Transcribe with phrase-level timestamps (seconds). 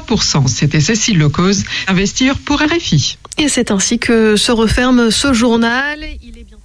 [0.00, 0.46] 3%.
[0.46, 3.18] C'était Cécile Lecause, investir pour RFI.
[3.38, 5.98] Et c'est ainsi que se referme ce journal.
[6.22, 6.62] Il est bientôt.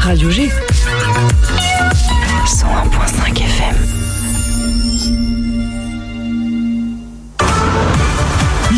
[0.00, 0.50] Radio G.
[2.46, 3.99] 101.5 FM.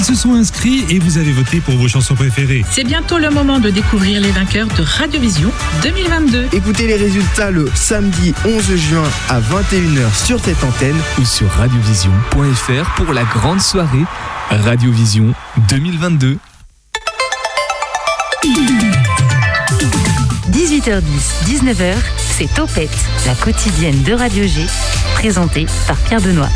[0.02, 2.64] Ils se sont inscrits et vous avez voté pour vos chansons préférées.
[2.72, 5.52] C'est bientôt le moment de découvrir les vainqueurs de Radiovision
[5.84, 6.48] 2022.
[6.52, 12.94] Écoutez les résultats le samedi 11 juin à 21h sur cette antenne ou sur radiovision.fr
[12.96, 14.02] pour la grande soirée
[14.50, 15.34] Radiovision
[15.68, 16.36] 2022.
[20.50, 21.02] 18h10,
[21.46, 21.94] 19h,
[22.36, 22.90] c'est Topette,
[23.24, 24.66] la quotidienne de Radio G,
[25.14, 26.48] présentée par Pierre Benoît.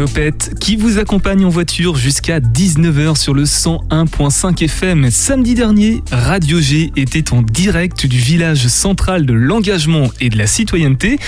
[0.00, 5.10] Topette qui vous accompagne en voiture jusqu'à 19h sur le 101.5 FM.
[5.10, 10.46] Samedi dernier, Radio G était en direct du village central de l'engagement et de la
[10.46, 11.18] citoyenneté.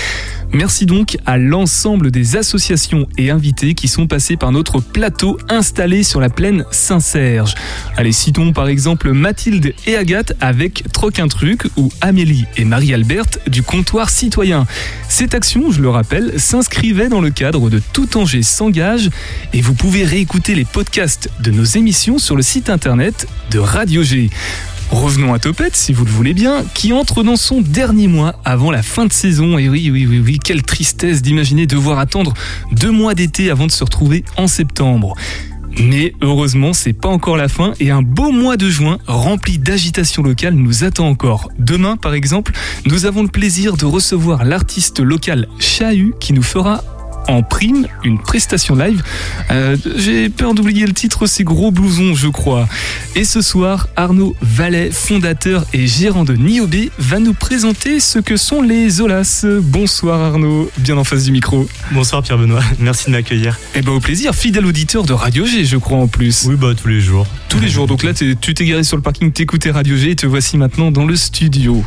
[0.53, 6.01] Merci donc à l'ensemble des associations et invités qui sont passés par notre plateau installé
[6.01, 7.53] sur la plaine Saint-Serge.
[7.95, 13.39] Allez, citons par exemple Mathilde et Agathe avec Troc un truc ou Amélie et Marie-Alberte
[13.47, 14.65] du comptoir citoyen.
[15.09, 18.43] Cette action, je le rappelle, s'inscrivait dans le cadre de Tout Angers
[19.53, 24.03] et vous pouvez réécouter les podcasts de nos émissions sur le site internet de Radio
[24.03, 24.29] G.
[24.89, 28.71] Revenons à Topette, si vous le voulez bien, qui entre dans son dernier mois avant
[28.71, 29.57] la fin de saison.
[29.57, 32.33] Et oui, oui, oui, oui, quelle tristesse d'imaginer devoir attendre
[32.71, 35.15] deux mois d'été avant de se retrouver en septembre.
[35.79, 40.23] Mais heureusement, c'est pas encore la fin et un beau mois de juin rempli d'agitation
[40.23, 41.49] locale nous attend encore.
[41.59, 42.53] Demain, par exemple,
[42.85, 46.83] nous avons le plaisir de recevoir l'artiste local Chahut qui nous fera
[47.27, 49.01] en prime une prestation live.
[49.51, 52.67] Euh, J'ai peur d'oublier le titre, c'est Gros Blouson, je crois.
[53.15, 58.37] Et ce soir, Arnaud Vallet, fondateur et gérant de Niobé, va nous présenter ce que
[58.37, 59.45] sont les Zolas.
[59.61, 61.67] Bonsoir Arnaud, bien en face du micro.
[61.91, 63.59] Bonsoir Pierre Benoît, merci de m'accueillir.
[63.75, 66.45] Eh ben au plaisir, fidèle auditeur de Radio G, je crois en plus.
[66.47, 67.25] Oui, bah tous les jours.
[67.49, 70.15] Tous les jours, donc là tu t'es garé sur le parking, t'écoutais Radio G et
[70.15, 71.83] te voici maintenant dans le studio.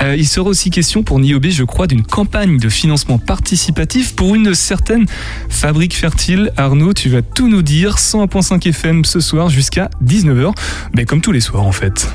[0.00, 4.34] Euh, il sera aussi question pour Niobé, je crois, d'une campagne de financement participatif pour
[4.34, 5.06] une certaine
[5.48, 6.52] fabrique fertile.
[6.56, 7.96] Arnaud, tu vas tout nous dire.
[7.96, 10.52] 101.5 FM ce soir jusqu'à 19h.
[10.94, 12.08] Mais comme tous les soirs en fait.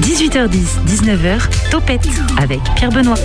[0.00, 2.08] 18h10, 19h, Topette
[2.38, 3.18] avec Pierre Benoît.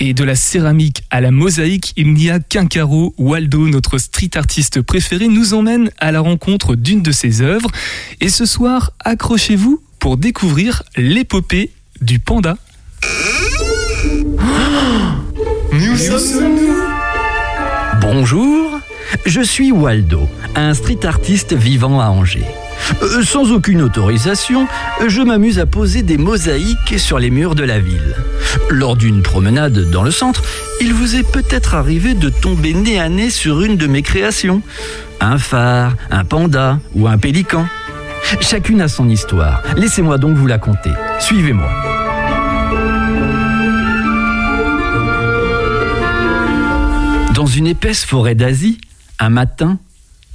[0.00, 3.14] Et de la céramique à la mosaïque, il n'y a qu'un carreau.
[3.18, 7.70] Waldo, notre street artiste préféré, nous emmène à la rencontre d'une de ses œuvres.
[8.20, 12.56] Et ce soir, accrochez-vous pour découvrir l'épopée du panda.
[15.72, 16.58] Nous sommes
[18.00, 18.80] Bonjour,
[19.26, 22.46] je suis Waldo, un street artiste vivant à Angers.
[23.02, 24.66] Euh, sans aucune autorisation,
[25.06, 28.14] je m'amuse à poser des mosaïques sur les murs de la ville.
[28.70, 30.42] Lors d'une promenade dans le centre,
[30.80, 34.62] il vous est peut-être arrivé de tomber nez à nez sur une de mes créations.
[35.20, 37.66] Un phare, un panda ou un pélican.
[38.40, 39.62] Chacune a son histoire.
[39.76, 40.90] Laissez-moi donc vous la conter.
[41.20, 41.68] Suivez-moi.
[47.34, 48.80] Dans une épaisse forêt d'Asie,
[49.18, 49.78] un matin,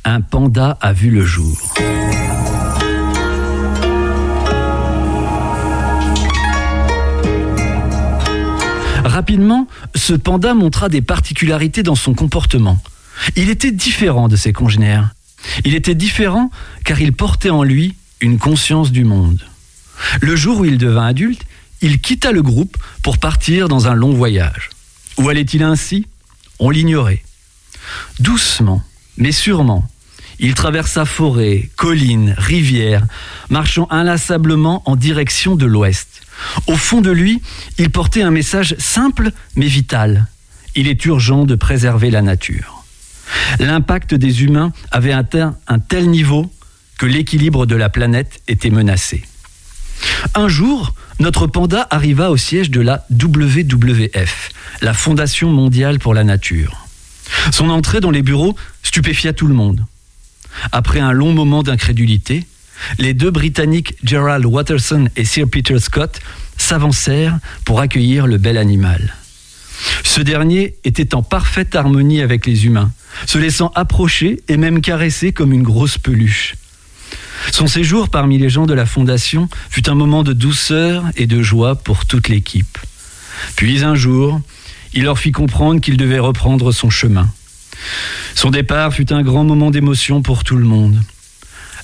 [0.05, 1.73] un panda a vu le jour.
[9.03, 12.79] Rapidement, ce panda montra des particularités dans son comportement.
[13.35, 15.13] Il était différent de ses congénères.
[15.65, 16.51] Il était différent
[16.83, 19.45] car il portait en lui une conscience du monde.
[20.21, 21.43] Le jour où il devint adulte,
[21.81, 24.69] il quitta le groupe pour partir dans un long voyage.
[25.17, 26.07] Où allait-il ainsi?
[26.59, 27.23] On l'ignorait.
[28.19, 28.81] Doucement,
[29.17, 29.87] mais sûrement,
[30.39, 33.05] il traversa forêts, collines, rivières,
[33.49, 36.21] marchant inlassablement en direction de l'ouest.
[36.67, 37.41] Au fond de lui,
[37.77, 40.27] il portait un message simple mais vital.
[40.75, 42.82] Il est urgent de préserver la nature.
[43.59, 46.51] L'impact des humains avait atteint un tel niveau
[46.97, 49.23] que l'équilibre de la planète était menacé.
[50.35, 54.49] Un jour, notre panda arriva au siège de la WWF,
[54.81, 56.85] la Fondation mondiale pour la nature.
[57.51, 59.85] Son entrée dans les bureaux stupéfia tout le monde.
[60.71, 62.45] Après un long moment d'incrédulité,
[62.99, 66.19] les deux Britanniques Gerald Watterson et Sir Peter Scott
[66.57, 69.15] s'avancèrent pour accueillir le bel animal.
[70.03, 72.91] Ce dernier était en parfaite harmonie avec les humains,
[73.25, 76.55] se laissant approcher et même caresser comme une grosse peluche.
[77.51, 81.41] Son séjour parmi les gens de la Fondation fut un moment de douceur et de
[81.41, 82.77] joie pour toute l'équipe.
[83.55, 84.39] Puis un jour,
[84.93, 87.29] il leur fit comprendre qu'il devait reprendre son chemin.
[88.35, 91.01] Son départ fut un grand moment d'émotion pour tout le monde.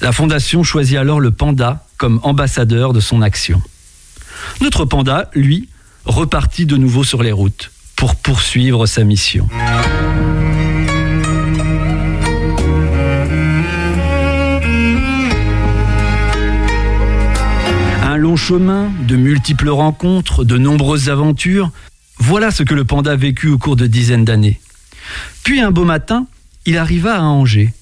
[0.01, 3.61] La Fondation choisit alors le panda comme ambassadeur de son action.
[4.61, 5.67] Notre panda, lui,
[6.05, 9.45] repartit de nouveau sur les routes, pour poursuivre sa mission.
[18.01, 21.71] Un long chemin, de multiples rencontres, de nombreuses aventures,
[22.19, 24.61] voilà ce que le panda a vécu au cours de dizaines d'années.
[25.43, 26.25] Puis un beau matin,
[26.65, 27.73] il arriva à Angers.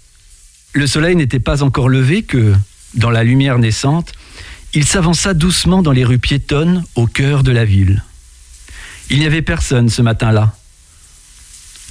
[0.74, 2.56] Le soleil n'était pas encore levé que,
[2.96, 4.14] dans la lumière naissante,
[4.74, 8.02] il s'avança doucement dans les rues piétonnes au cœur de la ville.
[9.10, 10.54] Il n'y avait personne ce matin-là.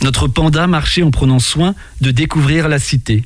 [0.02, 3.24] Notre panda marchait en prenant soin de découvrir la cité.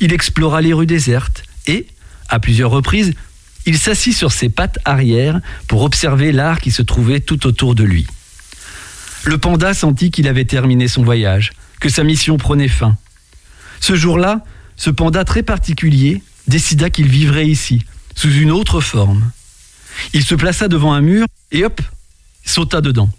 [0.00, 1.86] Il explora les rues désertes et,
[2.28, 3.14] à plusieurs reprises,
[3.64, 7.82] il s'assit sur ses pattes arrière pour observer l'art qui se trouvait tout autour de
[7.82, 8.06] lui.
[9.24, 12.96] Le panda sentit qu'il avait terminé son voyage, que sa mission prenait fin.
[13.80, 14.44] Ce jour-là,
[14.76, 17.84] ce panda très particulier décida qu'il vivrait ici,
[18.14, 19.30] sous une autre forme.
[20.12, 21.80] Il se plaça devant un mur et hop,
[22.46, 23.10] sauta dedans.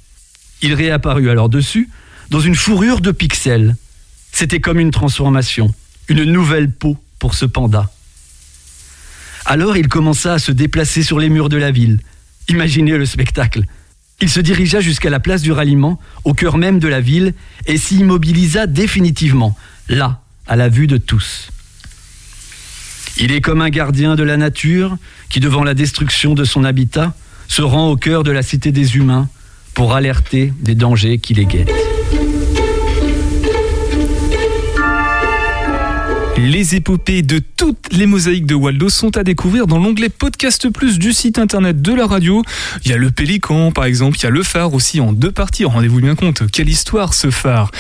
[0.64, 1.90] Il réapparut alors dessus,
[2.32, 3.76] dans une fourrure de pixels.
[4.32, 5.74] C'était comme une transformation,
[6.08, 7.92] une nouvelle peau pour ce panda.
[9.46, 12.00] Alors il commença à se déplacer sur les murs de la ville.
[12.50, 13.64] Imaginez le spectacle.
[14.20, 17.34] Il se dirigea jusqu'à la place du ralliement, au cœur même de la ville,
[17.68, 19.56] et s'y immobilisa définitivement,
[19.90, 21.50] là, à la vue de tous.
[23.20, 24.98] Il est comme un gardien de la nature
[25.30, 27.16] qui, devant la destruction de son habitat,
[27.48, 29.30] se rend au cœur de la cité des humains
[29.74, 31.72] pour alerter des dangers qui les guettent.
[36.38, 41.00] Les épopées de toutes les mosaïques de Waldo sont à découvrir dans l'onglet Podcast Plus
[41.00, 42.44] du site internet de la radio.
[42.86, 45.32] Il y a le Pélican par exemple, il y a le phare aussi en deux
[45.32, 45.66] parties.
[45.66, 47.72] Rendez-vous bien compte, quelle histoire ce phare.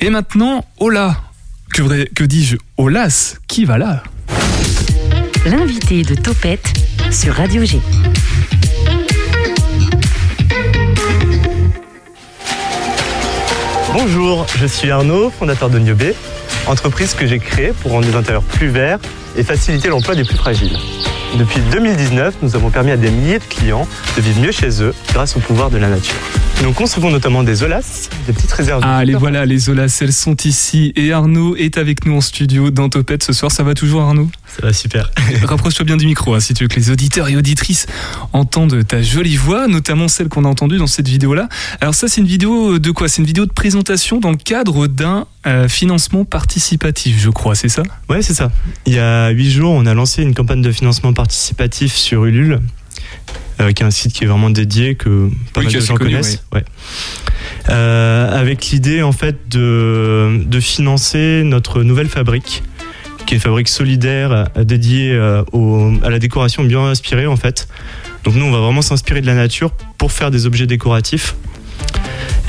[0.00, 1.16] Et maintenant, Ola.
[1.72, 4.02] Que, que dis-je Olas, qui va là?
[5.46, 6.72] L'invité de Topette
[7.10, 7.80] sur Radio G.
[13.96, 16.16] Bonjour, je suis Arnaud, fondateur de Niobé,
[16.66, 18.98] entreprise que j'ai créée pour rendre les intérieurs plus verts
[19.36, 20.76] et faciliter l'emploi des plus fragiles.
[21.38, 23.86] Depuis 2019, nous avons permis à des milliers de clients
[24.16, 26.16] de vivre mieux chez eux grâce au pouvoir de la nature.
[26.64, 28.82] Nous concevons notamment des OLAS, des petites réserves.
[28.84, 30.92] Ah, les voilà, les OLAS, elles sont ici.
[30.96, 33.52] Et Arnaud est avec nous en studio dans Topette ce soir.
[33.52, 34.28] Ça va toujours, Arnaud?
[34.56, 35.10] Ça va super.
[35.42, 37.86] Rapproche-toi bien du micro, hein, si tu veux que les auditeurs et auditrices
[38.32, 41.48] entendent ta jolie voix, notamment celle qu'on a entendue dans cette vidéo-là.
[41.80, 43.08] Alors ça, c'est une vidéo de quoi?
[43.08, 47.68] C'est une vidéo de présentation dans le cadre d'un euh, financement participatif, je crois, c'est
[47.68, 47.82] ça?
[48.08, 48.52] Ouais, c'est ça.
[48.86, 52.60] Il y a huit jours, on a lancé une campagne de financement participatif sur Ulule
[53.60, 55.94] euh, qui est un site qui est vraiment dédié que pas Oui, mal de gens
[55.94, 56.42] connais, connaissent.
[56.52, 56.64] Ouais.
[57.70, 62.62] Euh, avec l'idée en fait de, de financer notre nouvelle fabrique,
[63.26, 67.36] qui est une fabrique solidaire euh, dédiée euh, au- à la décoration bien inspirée en
[67.36, 67.68] fait.
[68.24, 71.34] Donc nous on va vraiment s'inspirer de la nature pour faire des objets décoratifs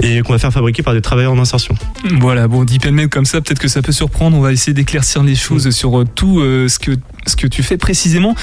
[0.03, 1.73] et qu'on va faire fabriquer par des travailleurs en insertion.
[2.19, 2.79] Voilà, bon, dit
[3.09, 4.35] comme ça, peut-être que ça peut surprendre.
[4.37, 6.91] On va essayer d'éclaircir les choses sur euh, tout ce que
[7.25, 8.35] ce que tu fais précisément.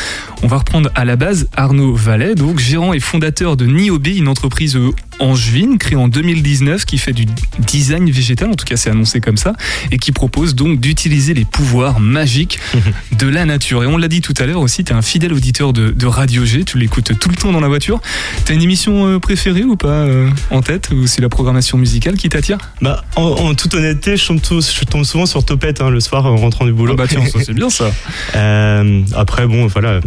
[0.43, 4.29] On va reprendre à la base Arnaud Vallet, donc gérant et fondateur de Niobé, une
[4.29, 4.91] entreprise euh,
[5.21, 7.27] angevine créée en 2019 qui fait du
[7.67, 9.55] design végétal, en tout cas c'est annoncé comme ça,
[9.91, 12.59] et qui propose donc d'utiliser les pouvoirs magiques
[13.19, 13.85] de la nature.
[13.85, 16.07] Et on l'a dit tout à l'heure aussi, tu es un fidèle auditeur de, de
[16.07, 18.01] Radio G, tu l'écoutes tout le temps dans la voiture.
[18.45, 22.17] T'as une émission euh, préférée ou pas euh, en tête Ou c'est la programmation musicale
[22.17, 22.59] qui t'attire?
[22.81, 26.27] Bah, en, en toute honnêteté, je tombe, je tombe souvent sur Topette hein, le soir
[26.27, 26.95] en rentrant du boulot.
[26.95, 27.93] Ah bah tiens, c'est bien ça.
[28.35, 28.72] Euh,
[29.15, 30.01] après, bon, voilà,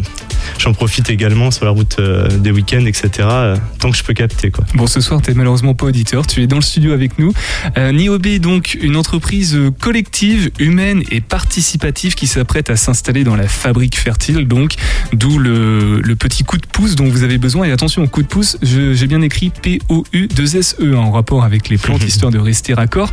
[0.60, 3.10] j'en profite également sur la route euh, des week-ends, etc.
[3.20, 4.66] euh, tant que je peux capter, quoi.
[4.74, 7.34] Bon, ce soir, tu malheureusement pas auditeur, tu es dans le studio avec nous.
[7.78, 13.24] Euh, Niobe est donc une entreprise euh, collective, humaine et participative qui s'apprête à s'installer
[13.24, 14.76] dans la fabrique fertile, donc
[15.14, 17.66] d'où le, le petit coup de pouce dont vous avez besoin.
[17.66, 21.78] Et attention au coup de pouce, j'ai bien écrit P-O-U-2-S-E E, en rapport avec les
[21.78, 23.12] plantes, histoire de rester raccord.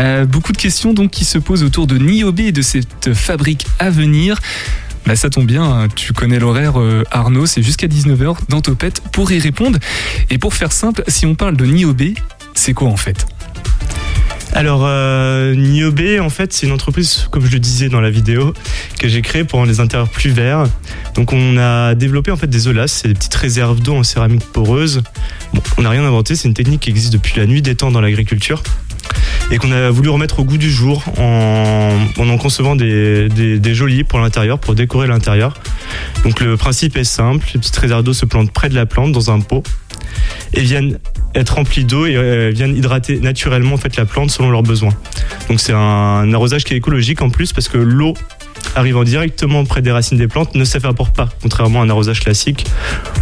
[0.00, 3.66] Euh, beaucoup de questions donc qui se posent autour de Niobe et de cette fabrique
[3.78, 4.38] à venir.
[5.06, 9.02] Bah ça tombe bien, hein, tu connais l'horaire euh, Arnaud, c'est jusqu'à 19h dans Topette
[9.12, 9.78] pour y répondre.
[10.28, 12.14] Et pour faire simple, si on parle de Niobe,
[12.54, 13.26] c'est quoi en fait?
[14.52, 18.52] Alors, euh, Niobé, en fait, c'est une entreprise, comme je le disais dans la vidéo,
[18.98, 20.64] que j'ai créée pour les intérieurs plus verts.
[21.14, 24.44] Donc, on a développé en fait des OLAS, c'est des petites réserves d'eau en céramique
[24.52, 25.02] poreuse.
[25.54, 27.92] Bon, on n'a rien inventé, c'est une technique qui existe depuis la nuit des temps
[27.92, 28.62] dans l'agriculture
[29.50, 34.04] et qu'on a voulu remettre au goût du jour en en, concevant des, des, jolis
[34.04, 35.54] pour l'intérieur, pour décorer l'intérieur.
[36.24, 39.12] Donc, le principe est simple les petites réserves d'eau se plantent près de la plante
[39.12, 39.64] dans un pot
[40.54, 40.98] et viennent
[41.34, 44.94] être remplies d'eau et euh, viennent hydrater naturellement en fait la plante selon leurs besoins.
[45.48, 48.14] Donc c'est un arrosage qui est écologique en plus parce que l'eau
[48.74, 52.66] arrivant directement près des racines des plantes ne s'évapore pas, contrairement à un arrosage classique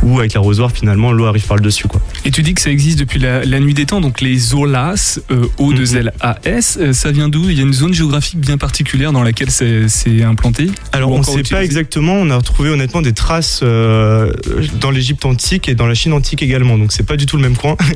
[0.03, 1.89] où avec l'arrosoir finalement l'eau arrive par le dessus.
[1.89, 2.01] Quoi.
[2.25, 5.21] Et tu dis que ça existe depuis la, la nuit des temps, donc les OLAS,
[5.31, 7.49] euh, O2LAS, euh, ça vient d'où?
[7.49, 10.71] Il y a une zone géographique bien particulière dans laquelle c'est implanté?
[10.93, 14.33] Alors on ne sait pas exactement, on a retrouvé honnêtement des traces euh,
[14.81, 17.43] dans l'Égypte antique et dans la Chine antique également, donc c'est pas du tout le
[17.43, 17.77] même coin.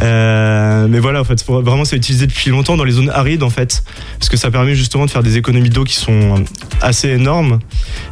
[0.00, 3.82] Mais voilà, en fait, vraiment c'est utilisé depuis longtemps dans les zones arides en fait,
[4.18, 6.44] parce que ça permet justement de faire des économies d'eau qui sont
[6.80, 7.58] assez énormes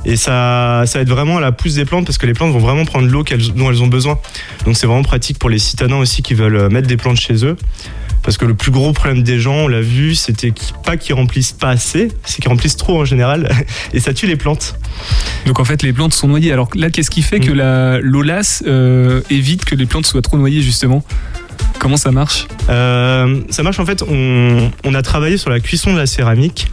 [0.05, 2.59] et ça, ça aide vraiment à la pousse des plantes parce que les plantes vont
[2.59, 3.25] vraiment prendre l'eau
[3.55, 4.19] dont elles ont besoin.
[4.65, 7.45] Donc c'est vraiment pratique pour les citadins aussi qui veulent euh, mettre des plantes chez
[7.45, 7.57] eux.
[8.23, 11.53] Parce que le plus gros problème des gens, on l'a vu, c'était pas qu'ils remplissent
[11.53, 13.51] pas assez, c'est qu'ils remplissent trop en général,
[13.93, 14.77] et ça tue les plantes.
[15.45, 16.51] Donc en fait, les plantes sont noyées.
[16.51, 17.57] Alors là, qu'est-ce qui fait que Mm.
[17.57, 21.05] la l'OLAS euh, évite que les plantes soient trop noyées justement?
[21.85, 25.99] Comment ça marche Euh, ça marche en fait, on, a travaillé sur la cuisson de
[25.99, 26.69] la céramique.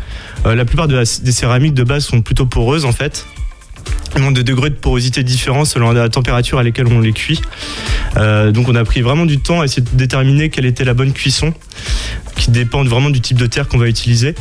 [0.46, 3.26] Euh, la plupart des céramiques de base sont plutôt poreuses en fait.
[4.18, 7.42] Ont des degrés de porosité différents selon la température à laquelle on les cuit.
[8.18, 10.94] Euh, donc on a pris vraiment du temps à essayer de déterminer quelle était la
[10.94, 11.54] bonne cuisson,
[12.36, 14.36] qui dépend vraiment du type de terre qu'on va utiliser.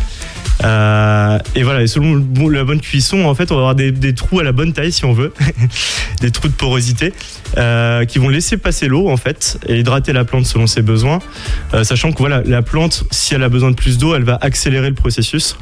[0.64, 4.40] Euh, et voilà, et selon la bonne cuisson, en fait, on va avoir des, trous
[4.40, 5.32] à la bonne taille si on veut,
[6.20, 7.14] des trous de porosité
[7.56, 11.20] euh, qui vont laisser passer l'eau en fait et hydrater la plante selon ses besoins,
[11.84, 14.88] sachant que voilà, la plante, si elle a besoin de plus d'eau, elle va accélérer
[14.88, 15.56] le processus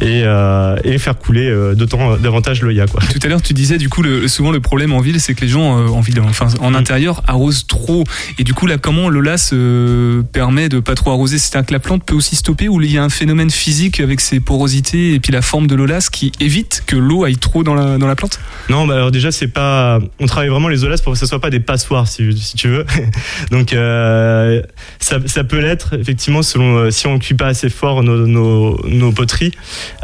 [0.00, 3.02] et, euh, et faire couler euh, d'autant davantage l'œil quoi.
[3.12, 5.42] Tout à l'heure, tu disais du coup, le, souvent le problème en ville, c'est que
[5.42, 8.04] les gens euh, en ville, enfin en intérieur, arrosent trop.
[8.38, 9.10] Et du coup, là, comment
[9.52, 11.38] euh, permet de pas trop arroser?
[11.38, 14.20] C'est-à-dire que la plante peut aussi stopper ou il y a un phénomène physique avec
[14.20, 17.74] ses porosités et puis la forme de l'OLAS qui évite que l'eau aille trop dans
[17.74, 18.40] la, dans la plante?
[18.68, 21.40] Non, bah alors déjà c'est pas, on travaille vraiment les olas pour que ce soit
[21.40, 22.84] pas des passoires si, si tu veux.
[23.50, 24.62] Donc euh,
[24.98, 28.80] ça, ça peut l'être effectivement selon euh, si on cuit pas assez fort nos, nos,
[28.86, 29.41] nos poteries,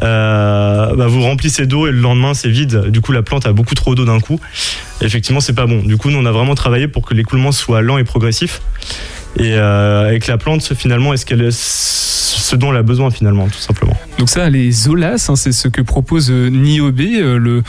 [0.03, 2.87] euh, bah, vous remplissez d'eau et le lendemain c'est vide.
[2.89, 4.41] Du coup la plante a beaucoup trop d'eau d'un coup.
[5.01, 5.83] Et effectivement c'est pas bon.
[5.83, 8.61] Du coup nous on a vraiment travaillé pour que l'écoulement soit lent et progressif
[9.37, 11.43] et euh, avec la plante finalement est-ce qu'elle
[12.49, 13.97] ce dont elle a besoin finalement tout simplement.
[14.19, 17.63] Donc ça, les OLAS, hein, c'est ce que propose euh, Niobe, euh, le,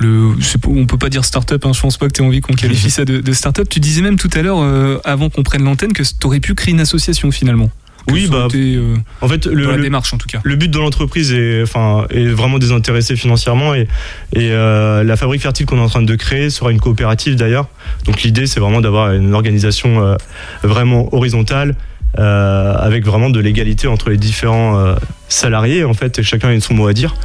[0.00, 2.22] le, je sais pas, on peut pas dire start-up, hein, je pense pas que tu
[2.22, 3.68] aies envie qu'on qualifie ça de, de start-up.
[3.68, 6.54] Tu disais même tout à l'heure, euh, avant qu'on prenne l'antenne, que tu aurais pu
[6.54, 7.70] créer une association finalement.
[8.12, 10.40] Oui, bah, été, euh, En fait le, dans la le- démarche en tout cas.
[10.42, 13.88] Le but de l'entreprise est, enfin, est vraiment désintéressé financièrement et,
[14.34, 17.68] et euh, la fabrique fertile qu'on est en train de créer sera une coopérative d'ailleurs.
[18.04, 20.16] Donc l'idée c'est vraiment d'avoir une organisation euh,
[20.62, 21.74] vraiment horizontale
[22.16, 24.94] avec vraiment de l'égalité entre les différents
[25.28, 27.16] salariés en fait et chacun a son mot à dire.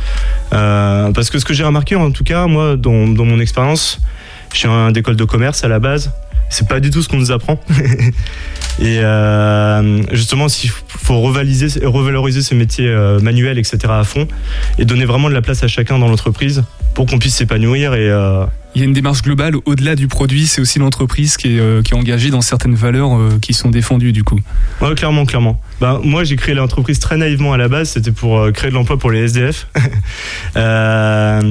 [0.50, 4.00] Parce que ce que j'ai remarqué en tout cas moi dans, dans mon expérience,
[4.51, 6.12] je suis un d'école de commerce à la base.
[6.50, 7.60] C'est pas du tout ce qu'on nous apprend.
[8.82, 13.77] Et euh, justement, il faut revaliser, revaloriser ces métiers euh, manuels, etc.
[13.89, 14.27] à fond,
[14.77, 16.63] et donner vraiment de la place à chacun dans l'entreprise
[16.94, 17.94] pour qu'on puisse s'épanouir.
[17.94, 21.56] Et euh, Il y a une démarche globale au-delà du produit, c'est aussi l'entreprise qui
[21.56, 24.39] est, euh, qui est engagée dans certaines valeurs euh, qui sont défendues du coup.
[24.82, 25.60] ouais, clairement, clairement.
[25.79, 27.91] Bah, moi, j'ai créé l'entreprise très naïvement à la base.
[27.91, 29.68] C'était pour euh, créer de l'emploi pour les SDF.
[30.56, 31.41] Euh,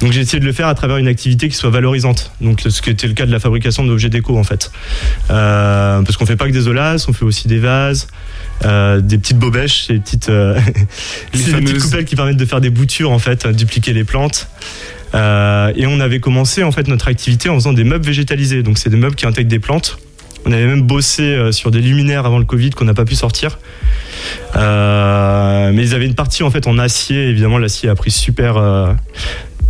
[0.00, 2.32] donc, j'ai essayé de le faire à travers une activité qui soit valorisante.
[2.40, 4.70] Donc, ce qui était le cas de la fabrication d'objets déco, en fait.
[5.30, 8.06] Euh, parce qu'on fait pas que des olas, on fait aussi des vases.
[8.64, 10.58] euh, des petites bobèches, des petites, euh,
[11.34, 14.48] Les petites coupelles qui permettent de faire des boutures en fait, dupliquer les plantes.
[15.14, 18.62] Euh, et on avait commencé en fait notre activité en faisant des meubles végétalisés.
[18.62, 19.98] Donc c'est des meubles qui intègrent des plantes.
[20.48, 23.16] On avait même bossé euh, sur des luminaires avant le Covid qu'on n'a pas pu
[23.16, 23.58] sortir.
[24.54, 27.28] Euh, mais ils avaient une partie en fait en acier.
[27.28, 28.92] Évidemment, l'acier a pris super, euh,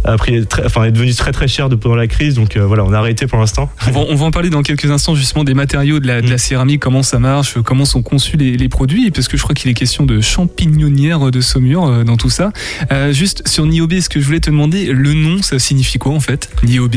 [0.07, 2.35] a pris très- enfin est devenu très très cher de, pendant la crise.
[2.35, 3.71] Donc euh, voilà, on a arrêté pour l'instant.
[3.87, 6.29] On va, on va en parler dans quelques instants justement des matériaux, de la, de
[6.29, 6.39] la Mm.
[6.39, 9.55] céramique, comment ça marche, euh, comment sont conçus les, les produits, parce que je crois
[9.55, 12.53] qu'il est question de champignonnière de Saumur euh, dans tout ça.
[12.93, 16.13] Euh, juste sur Niobe, ce que je voulais te demander, le nom, ça signifie quoi
[16.13, 16.97] en fait Niobe?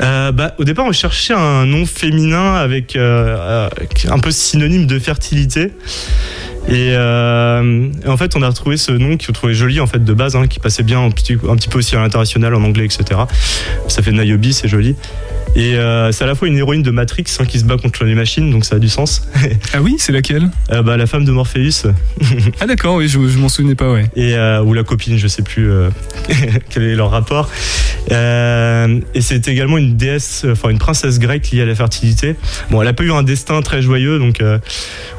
[0.00, 3.68] Euh, bah, au départ, on cherchait un nom féminin avec euh, euh,
[4.08, 5.72] un peu synonyme de fertilité.
[6.68, 10.12] Et, euh, en fait, on a retrouvé ce nom qu'on trouvait joli en fait de
[10.12, 12.84] base, hein, qui passait bien un petit, un petit peu aussi à l'international en anglais,
[12.84, 13.20] etc.
[13.88, 14.94] Ça fait Niobe, c'est joli.
[15.58, 18.04] Et euh, c'est à la fois une héroïne de Matrix hein, qui se bat contre
[18.04, 19.22] les machines, donc ça a du sens.
[19.74, 20.48] Ah oui, c'est laquelle?
[20.70, 21.88] Euh, bah, la femme de Morpheus
[22.60, 24.08] Ah d'accord, oui, je, je m'en souvenais pas, ouais.
[24.14, 25.68] et euh, ou la copine, je sais plus
[26.70, 27.50] quel est leur rapport.
[28.10, 32.36] Et c'est également une déesse, enfin une princesse grecque liée à la fertilité.
[32.70, 34.40] Bon, elle a pas eu un destin très joyeux, donc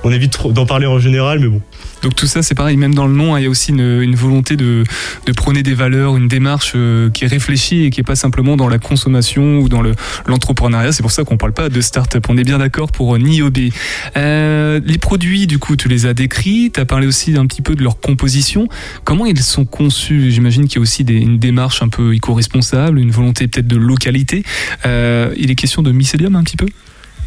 [0.05, 1.62] on évite d'en parler en général, mais bon.
[2.01, 4.01] Donc tout ça, c'est pareil, même dans le nom, hein, il y a aussi une,
[4.01, 4.86] une volonté de,
[5.25, 6.72] de prôner des valeurs, une démarche
[7.13, 9.96] qui est réfléchie et qui est pas simplement dans la consommation ou dans le,
[10.29, 10.91] l'entrepreneuriat.
[10.91, 12.25] C'est pour ça qu'on parle pas de start-up.
[12.29, 13.57] On est bien d'accord pour Niobe.
[14.17, 16.71] Euh, les produits, du coup, tu les as décrits.
[16.74, 18.67] Tu as parlé aussi un petit peu de leur composition.
[19.03, 20.31] Comment ils sont conçus?
[20.31, 24.43] J'imagine qu'il y a aussi une démarche un peu éco-responsable, une volonté peut-être de localité.
[24.86, 26.67] Euh, il est question de mycélium un petit peu?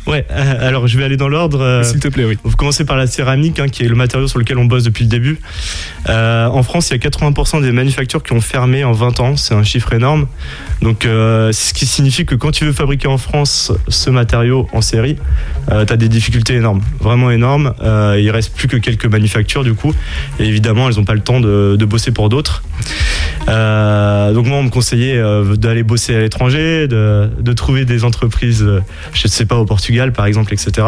[0.06, 1.60] Ouais, euh, alors je vais aller dans l'ordre.
[1.60, 2.36] euh, S'il te plaît, oui.
[2.44, 4.82] On va commencer par la céramique, hein, qui est le matériau sur lequel on bosse
[4.82, 5.38] depuis le début.
[6.08, 9.36] Euh, en France, il y a 80% des manufactures qui ont fermé en 20 ans.
[9.36, 10.26] C'est un chiffre énorme.
[10.80, 15.16] Donc, ce qui signifie que quand tu veux fabriquer en France ce matériau en série,
[15.68, 17.72] tu as des difficultés énormes, vraiment énormes.
[17.80, 19.94] Il reste plus que quelques manufactures du coup,
[20.40, 22.64] et évidemment, elles n'ont pas le temps de, de bosser pour d'autres.
[23.48, 28.62] Euh, donc moi, on me conseillait euh, d'aller bosser à l'étranger, de, trouver des entreprises,
[28.62, 28.80] euh,
[29.12, 30.86] je sais pas, au Portugal par exemple, etc.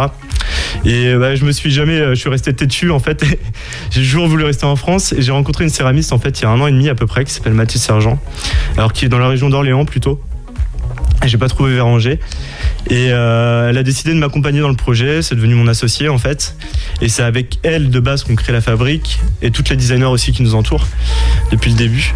[0.85, 3.25] Et bah, je me suis jamais, je suis resté têtu en fait.
[3.91, 6.47] j'ai toujours voulu rester en France et j'ai rencontré une céramiste en fait il y
[6.47, 8.19] a un an et demi à peu près qui s'appelle Mathilde Sergent,
[8.77, 10.21] alors qui est dans la région d'Orléans plutôt.
[11.27, 12.19] J'ai pas trouvé vers Angers.
[12.91, 15.23] Et euh, elle a décidé de m'accompagner dans le projet.
[15.23, 16.57] C'est devenu mon associé en fait.
[17.01, 20.33] Et c'est avec elle de base qu'on crée la fabrique et toutes les designers aussi
[20.33, 20.87] qui nous entourent
[21.51, 22.15] depuis le début.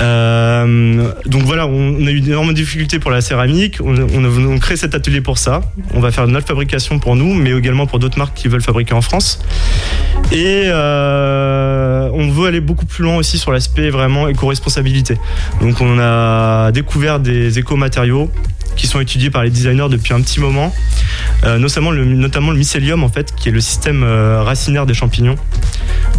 [0.00, 3.78] Euh, donc voilà, on, a eu d'énormes difficultés pour la céramique.
[3.82, 5.62] On, on, a- on crée cet atelier pour ça.
[5.94, 8.94] On va faire notre fabrication pour nous, mais également pour d'autres marques qui veulent fabriquer
[8.94, 9.40] en France.
[10.32, 15.16] Et euh, on veut aller beaucoup plus loin aussi sur l'aspect vraiment éco-responsabilité.
[15.60, 18.30] Donc on a découvert des éco-matériaux
[18.76, 20.74] qui sont étudiés par les designers depuis un petit moment,
[21.44, 25.36] Euh, notamment, le, notamment mycélium en fait, qui est le système euh, racinaire des champignons,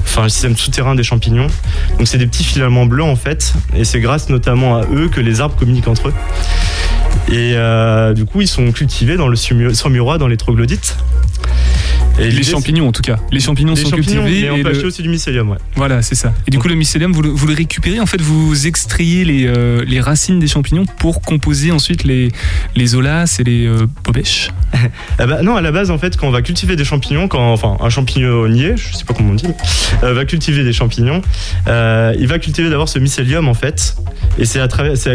[0.04, 1.48] enfin le système souterrain des champignons.
[1.98, 5.20] Donc c'est des petits filaments blancs en fait, et c'est grâce notamment à eux que
[5.22, 6.14] les arbres communiquent entre eux.
[7.30, 10.98] Et euh, du coup, ils sont cultivés dans le saumur- saumurois, dans les troglodytes.
[12.20, 13.18] Et Les champignons, en tout cas.
[13.32, 14.42] Les champignons les sont champignons, cultivés.
[14.44, 15.58] mais on et peut le- acheter aussi du mycélium, ouais.
[15.76, 16.34] Voilà, c'est ça.
[16.48, 18.00] Et du coup, le mycélium, vous le, vous le récupérez.
[18.00, 22.32] En fait, vous extrayez les, euh, les racines des champignons pour composer ensuite les,
[22.76, 24.50] les olas et les euh, bobèches.
[25.20, 27.54] Ah bah, non, à la base, en fait, quand on va cultiver des champignons, quand,
[27.54, 29.46] enfin, un champignon-nier, je sais pas comment on dit,
[30.04, 31.22] euh, va cultiver des champignons,
[31.68, 33.96] euh, il va cultiver d'abord ce mycélium, en fait.
[34.40, 34.60] Et c'est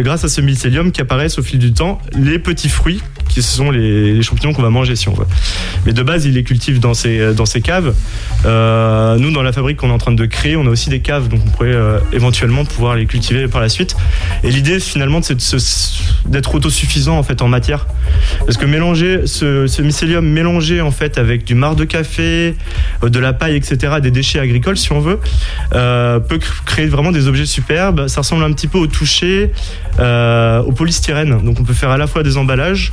[0.03, 3.01] grâce à ce mycélium qu'apparaissent au fil du temps les petits fruits,
[3.33, 5.27] qui sont les, champignons qu'on va manger, si on veut.
[5.87, 7.95] Mais de base, il les cultive dans ces, dans caves.
[8.45, 11.01] Euh, nous, dans la fabrique qu'on est en train de créer, on a aussi des
[11.01, 13.97] caves, donc on pourrait euh, éventuellement pouvoir les cultiver par la suite.
[14.43, 15.39] Et l'idée, finalement, c'est
[16.27, 17.87] d'être autosuffisant, en fait, en matière.
[18.41, 22.55] Parce que mélanger ce, mycélium mélangé en fait avec du marc de café,
[23.03, 25.19] euh, de la paille, etc., des déchets agricoles si on veut,
[25.71, 28.09] peut cr- créer vraiment des objets superbes.
[28.09, 29.53] Ça ressemble un petit peu au toucher,
[29.99, 31.43] au polystyrène.
[31.43, 32.93] Donc on peut faire à la fois des emballages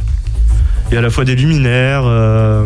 [0.91, 2.65] et à la fois des luminaires, euh,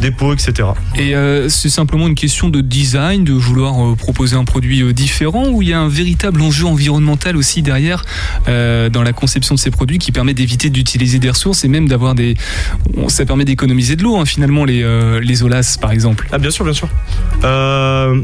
[0.00, 0.68] des pots, etc.
[0.98, 5.48] Et euh, c'est simplement une question de design, de vouloir euh, proposer un produit différent,
[5.48, 8.04] ou il y a un véritable enjeu environnemental aussi derrière
[8.46, 12.14] dans la conception de ces produits qui permet d'éviter d'utiliser des ressources et même d'avoir
[12.14, 12.34] des.
[13.08, 14.84] Ça permet d'économiser de l'eau, hein, finalement, les,
[15.20, 16.28] les olas, par exemple.
[16.32, 16.88] Ah bien sûr, bien sûr.
[17.44, 18.20] Euh,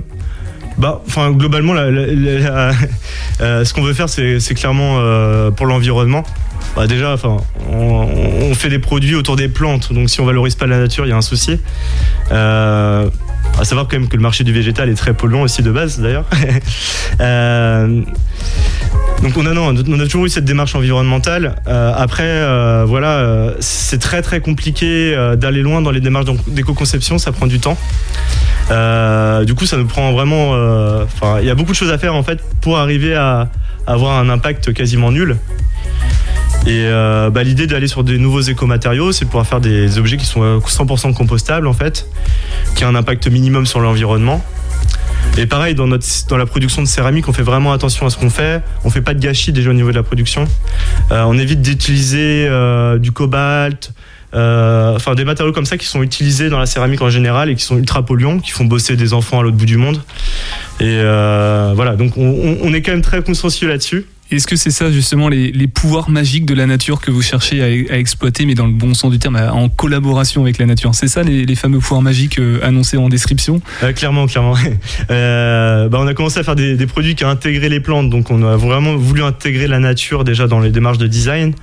[0.78, 2.72] bah, enfin globalement, la- la- la-
[3.40, 6.24] euh, ce qu'on veut faire, c'est c'est clairement euh, pour l'environnement.
[6.77, 7.16] Bah, déjà,
[7.71, 11.11] on, fait des produits autour des plantes, donc si on valorise pas la nature, il
[11.11, 11.59] y a un souci.
[12.33, 13.09] Euh,
[13.59, 16.01] à savoir quand même que le marché du végétal est très polluant aussi de base,
[16.01, 16.25] d'ailleurs.
[17.21, 18.03] Euh,
[19.23, 21.57] donc on a, non, on a toujours eu cette démarche environnementale.
[21.66, 27.33] Euh, après, euh, voilà, c'est très très compliqué d'aller loin dans les démarches d'éco-conception, ça
[27.33, 27.77] prend du temps.
[29.44, 30.55] Du coup, ça nous prend vraiment.
[31.40, 33.49] il y a beaucoup de choses à faire en fait pour arriver à
[33.87, 35.38] avoir un impact quasiment nul.
[36.66, 40.16] Et euh, bah, l'idée d'aller sur des nouveaux écomatériaux, c'est de pouvoir faire des objets
[40.18, 42.07] qui sont euh, 100% compostables en fait,
[42.75, 44.44] qui ont un impact minimum sur l'environnement.
[45.38, 48.16] Et pareil, dans, notre, dans la production de céramique, on fait vraiment attention à ce
[48.18, 48.62] qu'on fait.
[48.85, 50.47] On fait pas de gâchis déjà au niveau de la production.
[51.11, 53.92] Euh, on évite d'utiliser euh, du cobalt,
[54.35, 57.55] euh, enfin des matériaux comme ça qui sont utilisés dans la céramique en général et
[57.55, 60.03] qui sont ultra polluants, qui font bosser des enfants à l'autre bout du monde.
[60.81, 64.05] Et euh, voilà, donc on, on- on est quand même très consciencieux là-dessus.
[64.30, 67.96] Est-ce que c'est ça justement les, pouvoirs magiques de la nature que vous cherchez à,
[67.98, 70.94] exploiter, mais dans le bon sens du terme, en collaboration avec la nature?
[70.94, 73.62] C'est ça les, les fameux pouvoirs magiques euh, annoncés en description?
[73.82, 74.54] Euh, clairement, clairement.
[75.10, 78.42] Euh, bah, on a commencé à faire des, produits qui intégraient les plantes, donc on
[78.42, 81.54] a vraiment voulu intégrer la nature déjà dans les démarches de design.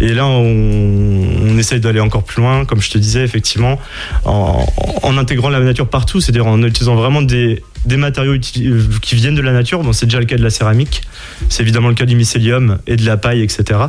[0.00, 3.78] Et là, on, on essaye d'aller encore plus loin, comme je te disais, effectivement,
[4.24, 4.66] en,
[5.02, 9.34] en intégrant la nature partout, c'est-à-dire en utilisant vraiment des, des matériaux euh, qui viennent
[9.34, 9.82] de la nature.
[9.82, 11.02] Bon, c'est déjà le cas de la céramique,
[11.48, 13.80] c'est évidemment le cas du mycélium et de la paille, etc.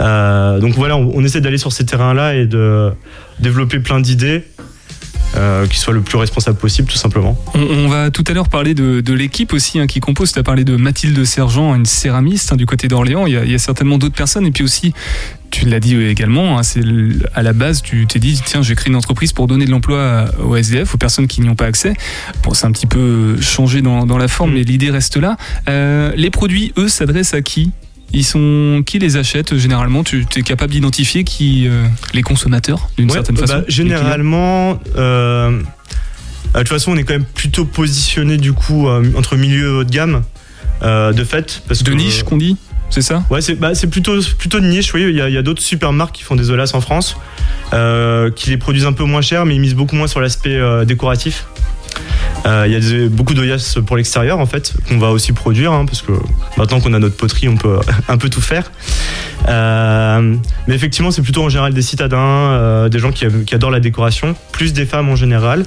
[0.00, 2.90] Euh, donc voilà, on, on essaie d'aller sur ces terrains-là et de
[3.38, 4.44] développer plein d'idées
[5.40, 7.36] euh, qui soit le plus responsable possible, tout simplement.
[7.54, 10.32] On, on va tout à l'heure parler de, de l'équipe aussi hein, qui compose.
[10.32, 13.26] Tu as parlé de Mathilde Sergent, une céramiste hein, du côté d'Orléans.
[13.26, 14.46] Il, y a- il y a certainement d'autres personnes.
[14.46, 14.92] Et puis aussi,
[15.50, 16.82] tu l'as dit également, hein, c'est
[17.34, 19.70] à la base, tu t'es dit, tiens, je vais créer une entreprise pour donner de
[19.70, 21.94] l'emploi aux SDF, aux personnes qui n'y ont pas accès.
[22.44, 25.36] Bon, c'est un petit peu changé dans, dans la forme, mais l'idée reste là.
[25.68, 27.72] Euh, les produits, eux, s'adressent à qui?
[28.12, 30.04] Ils sont qui les achète généralement?
[30.04, 33.64] Tu es capable d'identifier qui euh, les consommateurs d'une Ouais, certaine bah, façon?
[33.68, 35.60] généralement, euh, euh,
[36.54, 39.84] de toute façon, on est quand même plutôt positionné du coup entre milieu et haut
[39.84, 40.22] de gamme,
[40.82, 41.62] de fait.
[41.68, 42.56] Parce de que, niche qu'on dit,
[42.90, 43.22] c'est ça?
[43.30, 45.06] Ouais, c'est bah, plutôt, plutôt de niche, oui.
[45.08, 47.16] Il y a, d'autres super marques qui font des Olas en France,
[47.72, 50.56] euh, qui les produisent un peu moins cher, mais ils misent beaucoup moins sur l'aspect
[50.56, 51.46] euh, décoratif.
[52.46, 55.72] Euh, Il y a des- beaucoup d'Oyas pour l'extérieur, en fait, qu'on va aussi produire,
[55.72, 56.12] hein, parce que
[56.56, 58.70] maintenant qu'on a notre poterie, on peut un peu tout faire.
[59.48, 60.34] Euh,
[60.68, 63.80] mais effectivement, c'est plutôt en général des citadins, euh, des gens qui, qui adorent la
[63.80, 65.64] décoration, plus des femmes en général.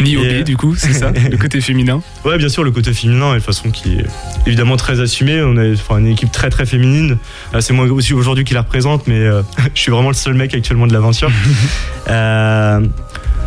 [0.00, 2.02] Niobé, Et- du coup, c'est ça, le côté féminin.
[2.24, 4.04] Ouais, bien sûr, le côté féminin, et de façon qui est
[4.46, 5.40] évidemment très assumé.
[5.42, 7.16] On est enfin, une équipe très très féminine.
[7.60, 9.26] C'est moi aussi aujourd'hui qui la représente, mais
[9.74, 11.30] je suis vraiment le seul mec actuellement de l'aventure.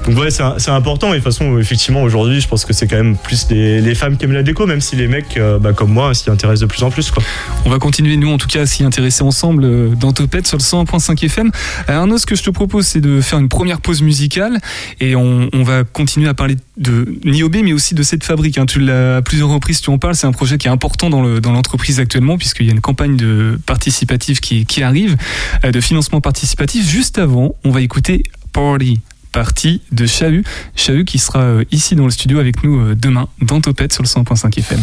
[0.05, 1.07] Donc ouais, c'est important.
[1.13, 3.95] Et de toute façon, effectivement, aujourd'hui, je pense que c'est quand même plus les, les
[3.95, 6.61] femmes qui aiment la déco, même si les mecs, euh, bah, comme moi, s'y intéressent
[6.61, 7.09] de plus en plus.
[7.11, 7.23] Quoi.
[7.65, 10.57] On va continuer, nous, en tout cas, à s'y intéresser ensemble euh, dans Topette sur
[10.57, 11.51] le 101.5 FM.
[11.87, 14.59] Arnaud, ce que je te propose, c'est de faire une première pause musicale
[14.99, 18.57] et on, on va continuer à parler de Niobé, mais aussi de cette fabrique.
[18.57, 18.65] hein.
[18.65, 20.15] Tu l'as à plusieurs reprises, tu en parles.
[20.15, 22.81] C'est un projet qui est important dans le- dans l'entreprise actuellement, puisqu'il y a une
[22.81, 25.15] campagne de participative qui, qui arrive,
[25.63, 26.87] euh, de financement participatif.
[26.89, 28.99] Juste avant, on va écouter Party.
[29.33, 30.45] Party de Chahut.
[30.77, 34.03] Chahut qui sera euh, ici dans le studio avec nous euh, demain dans Topette sur
[34.03, 34.79] le 100.5 FM.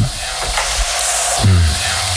[1.42, 2.09] Ce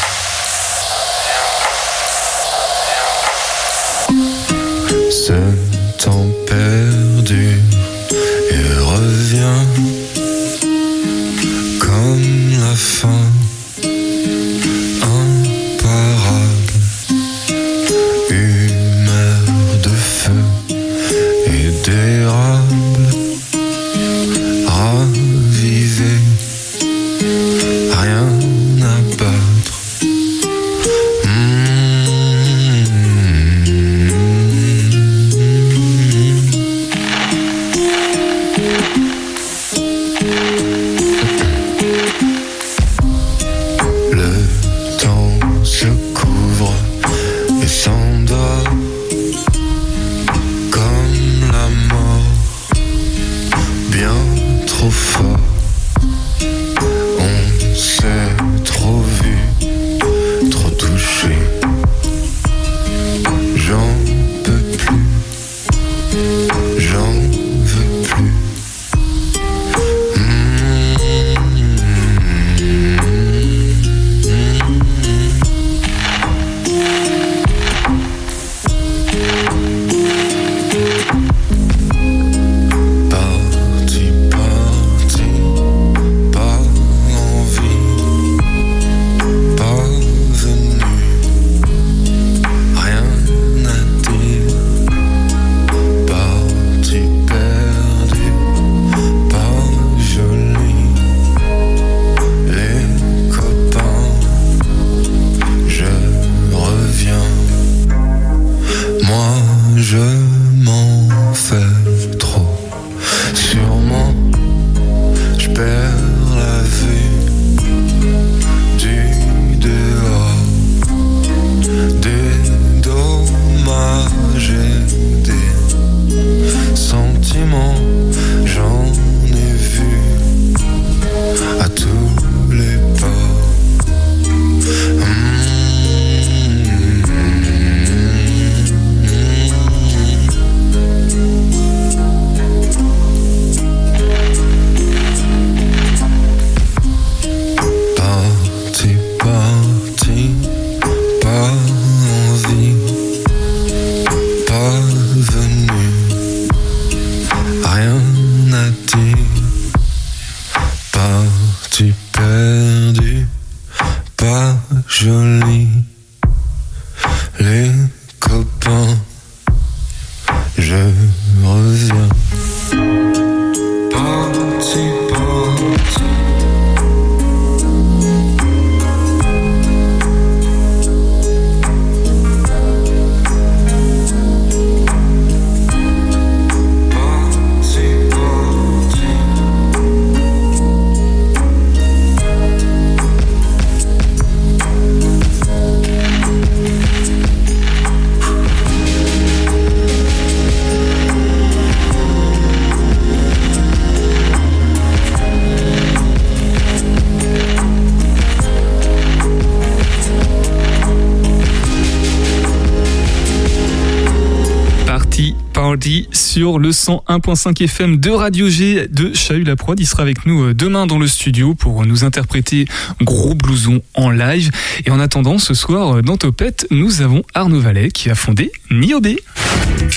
[216.44, 219.80] le 101.5 FM de Radio G de Chahut la Prod.
[219.80, 222.66] Il sera avec nous euh, demain dans le studio pour nous interpréter
[223.02, 224.52] Gros Blouson en live.
[224.86, 228.52] Et en attendant, ce soir, euh, dans Topette, nous avons Arnaud Vallet qui a fondé
[228.72, 229.20] Niobé.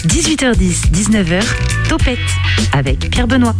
[0.06, 1.42] 18h10, 19h,
[1.88, 2.18] Topette
[2.72, 3.56] avec Pierre Benoît.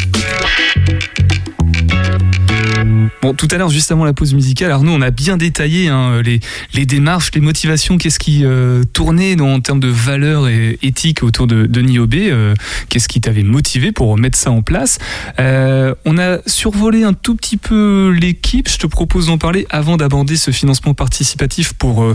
[3.23, 6.23] Bon, tout à l'heure, juste avant la pause musicale, Arnaud, on a bien détaillé hein,
[6.23, 11.47] les, démarches, les motivations, qu'est-ce qui euh, tournait en termes de valeurs et éthiques autour
[11.47, 12.55] de, de Niobé, euh,
[12.89, 14.99] qu'est-ce qui t'avait motivé pour mettre ça en place?
[15.39, 19.97] Euh, on a survolé un tout petit peu l'équipe, je te propose d'en parler avant
[19.97, 22.15] d'aborder ce financement participatif pour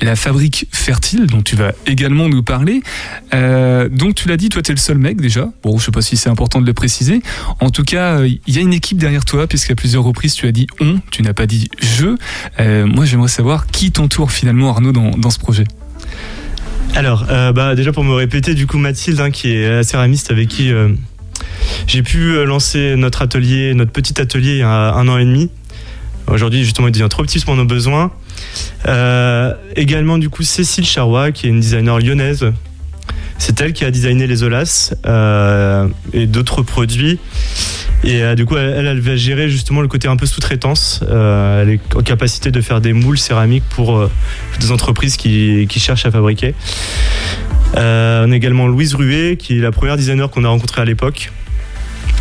[0.00, 2.82] la fabrique fertile, dont tu vas également nous parler.
[3.32, 6.02] Donc tu l'as dit, toi tu es le seul mec déjà, bon je sais pas
[6.02, 7.22] si c'est important de le préciser,
[7.60, 10.52] en tout cas il y a une équipe derrière toi, puisqu'à plusieurs reprises tu as
[10.52, 12.16] dit on, tu n'as pas dit je.
[12.60, 15.64] Euh, moi, j'aimerais savoir qui t'entoure finalement, Arnaud, dans, dans ce projet.
[16.94, 20.30] Alors, euh, bah, déjà pour me répéter, du coup, Mathilde, hein, qui est la céramiste
[20.30, 20.88] avec qui euh,
[21.86, 25.50] j'ai pu lancer notre atelier, notre petit atelier il y a un an et demi.
[26.26, 28.10] Aujourd'hui, justement, il devient trop petit pour nos besoins.
[29.76, 32.52] Également, du coup, Cécile Charrois, qui est une designer lyonnaise.
[33.38, 34.92] C'est elle qui a designé les Olas
[36.12, 37.18] et d'autres produits.
[38.04, 41.00] Et euh, du coup, elle, va gérer justement le côté un peu sous-traitance.
[41.08, 44.10] Euh, elle est en capacité de faire des moules céramiques pour euh,
[44.60, 46.54] des entreprises qui, cherchent à fabriquer.
[47.74, 51.30] On a également Louise Ruet, qui est la première designer qu'on a rencontrée à l'époque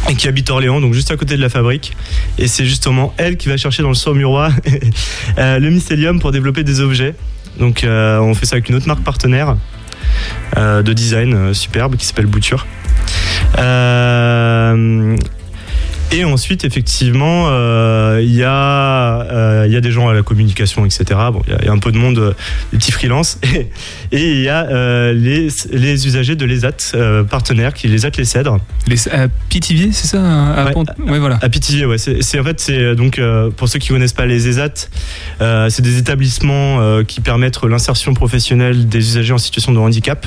[0.10, 1.94] et qui habite Orléans, donc juste à côté de la fabrique.
[2.38, 4.50] Et c'est justement elle qui va chercher dans le Saumurois
[5.38, 7.16] le mycélium pour développer des objets.
[7.60, 9.58] Donc on fait ça avec une autre marque partenaire
[10.56, 12.68] de design superbe qui s'appelle Bouture.
[16.12, 20.22] Et ensuite, effectivement, euh, il y, a, euh, il y a des gens à la
[20.22, 21.04] communication, etc.
[21.34, 22.34] Bon, il y a- y, un peu de monde, euh,
[22.72, 23.40] des petits freelances.
[24.12, 28.26] Et, il y a euh, les, les usagers de l'ESAT, euh, partenaires, qui l'ESAT Les
[28.26, 28.58] Cèdres.
[28.88, 31.20] Les, à Pithiviers, c'est ça à Ouais.
[31.20, 31.40] Voilà.
[31.42, 31.98] À Pithiviers, ouais.
[31.98, 34.88] C'est en fait, c'est euh, donc euh, pour ceux qui connaissent pas les ESAT,
[35.42, 40.26] euh, c'est des établissements euh, qui permettent l'insertion professionnelle des usagers en situation de handicap.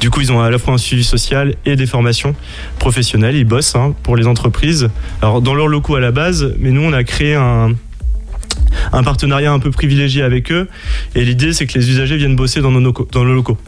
[0.00, 2.34] Du coup, ils ont à la fois un suivi social et des formations
[2.78, 3.36] professionnelles.
[3.36, 4.88] Ils bossent hein, pour les entreprises.
[5.22, 7.74] Alors, dans leurs locaux à la base, mais nous, on a créé un,
[9.04, 10.68] partenariat un peu privilégié avec eux.
[11.14, 13.58] Et l'idée, c'est que les usagers viennent bosser dans nos, locaux- dans nos locaux.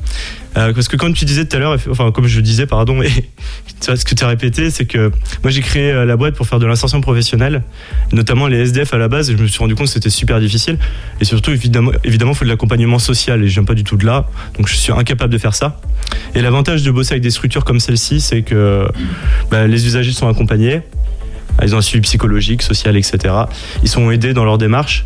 [0.56, 3.08] Euh, parce que comme tu disais tout à l'heure, enfin, comme je disais, pardon, et
[3.80, 5.10] ce que tu as répété, c'est que
[5.42, 7.62] moi, j'ai créé euh, la boîte pour faire de l'insertion professionnelle,
[8.12, 10.40] notamment les SDF à la base, et je me suis rendu compte que c'était super
[10.40, 10.78] difficile.
[11.20, 13.96] Et surtout, évidemment, évidemment, il faut de l'accompagnement social, et je viens pas du tout
[13.96, 15.80] de là, donc je suis incapable de faire ça.
[16.34, 18.86] Et l'avantage de bosser avec des structures comme celle-ci, c'est que
[19.50, 20.80] bah, les usagers sont accompagnés,
[21.62, 23.34] ils ont un suivi psychologique, social, etc.
[23.82, 25.04] Ils sont aidés dans leur démarche.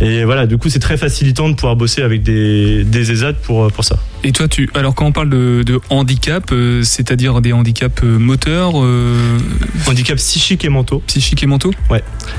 [0.00, 3.72] Et voilà, du coup, c'est très facilitant de pouvoir bosser avec des, des ESAT pour,
[3.72, 3.98] pour ça.
[4.24, 8.18] Et toi, tu, alors quand on parle de, de handicap, euh, c'est-à-dire des handicaps euh,
[8.18, 9.38] moteurs, euh,
[9.86, 11.02] Handicap psychique et mentaux.
[11.06, 11.72] psychiques et mentaux?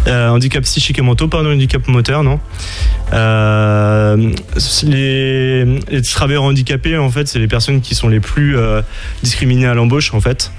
[0.07, 2.39] Euh, handicap psychique et mentaux, pas un handicap moteur, non.
[3.13, 4.31] Euh,
[4.83, 8.81] les, les travailleurs handicapés, en fait, c'est les personnes qui sont les plus euh,
[9.23, 10.51] discriminées à l'embauche, en fait.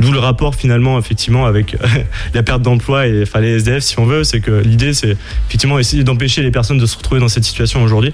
[0.00, 1.86] D'où le rapport finalement, effectivement, avec euh,
[2.34, 5.16] la perte d'emploi et enfin, les SDF, si on veut, c'est que l'idée, c'est
[5.48, 8.12] effectivement essayer d'empêcher les personnes de se retrouver dans cette situation aujourd'hui.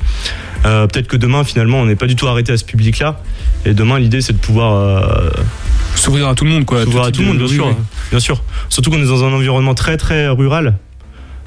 [0.65, 3.21] Euh, Peut-être que demain, finalement, on n'est pas du tout arrêté à ce public-là.
[3.65, 5.31] Et demain, l'idée, c'est de pouvoir euh,
[5.95, 6.83] S'ouvrir à tout le monde, quoi.
[6.85, 7.67] s'ouvrir à tout le monde, de- bien sûr.
[7.69, 7.75] oui.
[8.11, 8.43] Bien sûr.
[8.69, 10.75] Surtout qu'on est dans un environnement très très rural.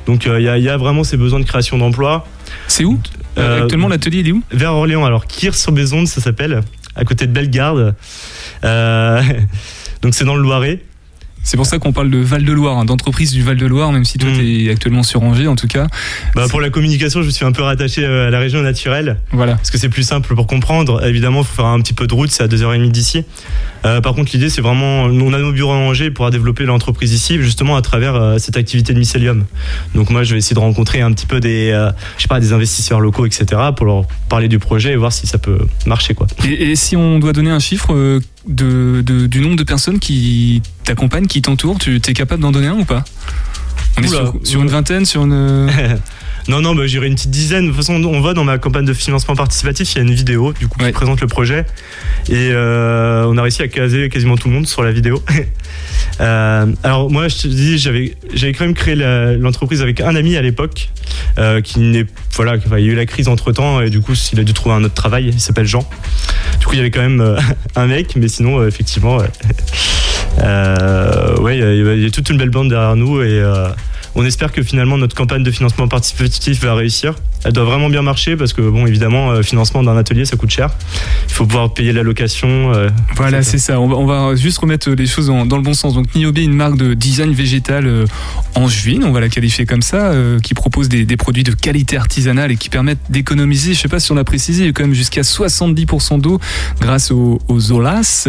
[0.08, 2.26] Donc euh, il y, a- il y a vraiment ces besoins de création d'emplois.
[2.68, 3.00] C'est où?
[3.38, 4.42] Actuellement, l'atelier, il est où?
[4.52, 6.62] Vers Orléans, alors Kir sur Bezonde, ça s'appelle,
[6.96, 7.94] à côté de Bellegarde.
[8.66, 9.22] Euh,
[10.02, 10.80] donc c'est dans le Loiret.
[11.42, 14.34] C'est pour ça qu'on parle de Val-de-Loire, hein, d'entreprise du Val-de-Loire, même si toi, Mm.
[14.40, 15.88] tu es actuellement sur Angers, en tout cas.
[16.36, 19.18] Bah, pour la communication, je suis un peu rattaché euh, à la région naturelle.
[19.32, 19.56] Voilà.
[19.56, 21.02] parce que c'est plus simple pour comprendre.
[21.08, 23.24] Évidemment, il faut faire un petit peu de route, c'est à 2h30 d'ici.
[23.86, 27.14] Euh, par contre, l'idée, c'est vraiment, on a nos bureaux à Angers pour développer l'entreprise
[27.14, 29.46] ici, justement à travers euh, cette activité de mycélium.
[29.96, 32.42] Donc moi, je vais essayer de rencontrer un petit peu des, euh, je sais pas,
[32.42, 33.46] des investisseurs locaux, etc.,
[33.78, 36.28] pour leur parler du projet et voir si ça peut marcher, quoi.
[36.46, 41.28] Et, et si on doit donner un chiffre de, du nombre de personnes qui t'accompagnent,
[41.28, 43.04] qui t'entourent, tu es capable d'en donner un ou pas?
[43.98, 45.70] On est sur, sur une vingtaine, sur une.
[46.48, 47.66] Non, non, bah, j'irai une petite dizaine.
[47.66, 50.14] De toute façon, on voit dans ma campagne de financement participatif, il y a une
[50.16, 50.88] vidéo du coup Ouais.
[50.88, 51.64] qui présente le projet.
[52.28, 55.22] Et euh, on a réussi à caser quasiment tout le monde sur la vidéo.
[56.22, 60.36] Euh, alors moi, je te dis, j'avais, j'avais quand même créé l'entreprise avec un ami
[60.36, 60.90] à l'époque,
[61.38, 64.02] euh, qui n'est, voilà, enfin, il y a eu la crise entre temps et du
[64.02, 65.30] coup, il a dû trouver un autre travail.
[65.30, 65.88] Il s'appelle Jean.
[66.60, 67.38] Du coup, il y avait quand même
[67.78, 69.20] un mec, mais sinon, effectivement,
[70.42, 73.28] Euh, ouais, il y, a- il y a toute une belle bande derrière nous et
[73.42, 73.68] euh,
[74.16, 77.16] on espère que finalement notre campagne de financement participatif va réussir.
[77.46, 80.50] Elle doit vraiment bien marcher parce que, bon, évidemment, euh, financement d'un atelier, ça coûte
[80.50, 80.70] cher.
[81.28, 82.74] Il faut pouvoir payer la location.
[82.74, 83.80] euh, Voilà, c'est ça.
[83.80, 85.94] On va, on va juste remettre les choses dans, dans le bon sens.
[85.94, 88.06] Donc Niobe, une marque de design végétal euh,
[88.56, 91.96] angevine, on va la qualifier comme ça, euh, qui propose des, des produits de qualité
[91.98, 95.22] artisanale et qui permettent d'économiser, je sais pas si on l'a précisé, quand même jusqu'à
[95.22, 96.40] 70% d'eau
[96.82, 98.28] grâce aux, aux OLAS.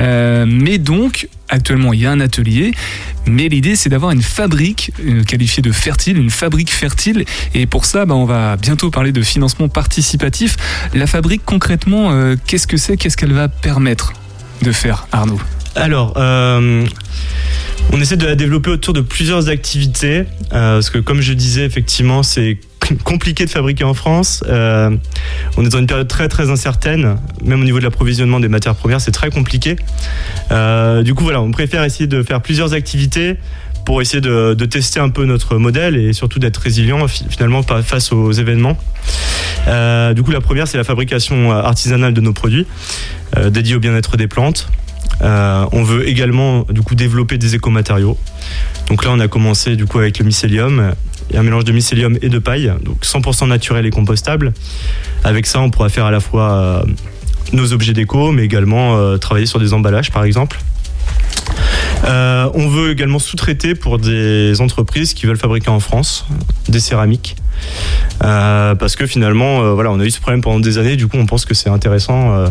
[0.00, 2.72] Euh, mais donc, actuellement, il y a un atelier,
[3.26, 7.24] mais l'idée, c'est d'avoir une fabrique euh, qualifiée de fertile, une fabrique fertile.
[7.54, 10.56] Et pour ça, bah, on va bientôt parler de financement participatif.
[10.94, 12.96] La fabrique, concrètement, euh, qu'est-ce que c'est?
[12.96, 14.12] Qu'est-ce qu'elle va permettre
[14.62, 15.40] de faire, Arnaud?
[15.74, 16.86] Alors, euh,
[17.92, 20.20] on essaie de la développer autour de plusieurs activités,
[20.52, 22.58] euh, parce que comme je disais, effectivement, c'est
[23.02, 24.44] compliqué de fabriquer en France.
[24.46, 28.76] On est dans une période très très incertaine, même au niveau de l'approvisionnement des matières
[28.76, 29.74] premières, c'est très compliqué.
[31.02, 33.38] Du coup, voilà, on préfère essayer de faire plusieurs activités
[33.86, 38.12] pour essayer de, tester un peu notre modèle et surtout d'être résilient fi- finalement face
[38.12, 38.76] aux événements.
[39.68, 42.66] Euh, du coup, la première, c'est la fabrication euh, artisanale de nos produits,
[43.36, 44.68] euh, dédiés au bien-être des plantes.
[45.22, 48.18] On veut également du coup développer des écomatériaux.
[48.88, 50.92] Donc là, on a commencé du coup avec le mycélium
[51.32, 54.52] et un mélange de mycélium et de paille, donc 100% naturel et compostable.
[55.24, 56.84] Avec ça, on pourra faire à la fois
[57.52, 60.58] nos objets déco, mais également travailler sur des emballages, par exemple.
[62.04, 66.26] Euh, on veut également sous-traiter pour des entreprises qui veulent fabriquer en France
[66.68, 67.36] des céramiques.
[68.22, 70.96] Euh, parce que finalement, euh, voilà, on a eu ce problème pendant des années.
[70.96, 72.46] Du coup, on pense que c'est intéressant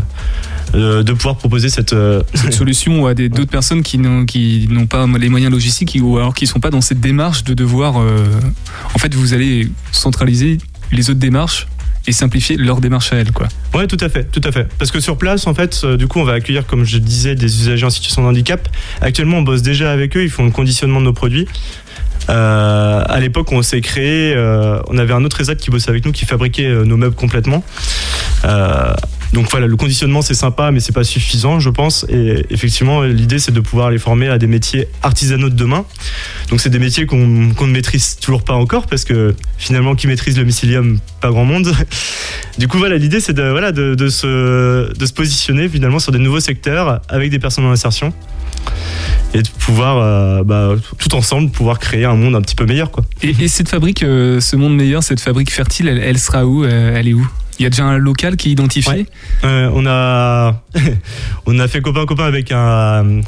[0.73, 1.95] euh, de, pouvoir proposer cette,
[2.34, 6.17] Cette solution à des- d'autres personnes qui n'ont qui n'ont pas les moyens logistiques ou
[6.17, 7.97] alors qui ne sont pas dans cette démarche de devoir.
[7.97, 10.58] en fait, vous allez centraliser
[10.91, 11.67] les autres démarches
[12.08, 13.48] et simplifier leur démarche à elles, quoi.
[13.74, 14.68] Ouais, tout à fait, tout à fait.
[14.78, 17.36] Parce que sur place, en fait, euh, du coup, on va accueillir, comme je disais,
[17.36, 18.68] des usagers en situation de handicap.
[19.02, 20.24] Actuellement, on bosse déjà avec eux.
[20.24, 21.48] Ils font le conditionnement de nos produits.
[22.30, 24.34] Euh, à l'époque, on s'est créé.
[24.36, 27.15] euh, on avait un autre ESAT qui bossait avec nous, qui fabriquait euh, nos meubles
[27.15, 27.63] complètement.
[29.33, 32.05] Donc voilà, le conditionnement c'est sympa, mais c'est pas suffisant, je pense.
[32.09, 35.85] Et effectivement, l'idée c'est de pouvoir les former à des métiers artisanaux de demain.
[36.49, 40.38] Donc c'est des métiers qu'on ne maîtrise toujours pas encore, parce que finalement, qui maîtrise
[40.38, 41.71] le mycélium, pas grand monde.
[42.57, 46.19] Du coup, voilà, l'idée c'est de, voilà, de, se, de se positionner finalement sur des
[46.19, 48.13] nouveaux secteurs avec des personnes en insertion
[49.33, 52.89] et de pouvoir, euh, bah, tout ensemble, pouvoir créer un monde un petit peu meilleur.
[53.21, 56.63] Et, et cette fabrique, euh, ce monde meilleur, cette fabrique fertile, elle, elle sera où?
[56.63, 57.27] Euh, Elle est où?
[57.60, 59.06] Il y a déjà un local qui est identifié.
[59.44, 60.62] Euh, on a
[61.46, 63.22] on a fait copain copain avec un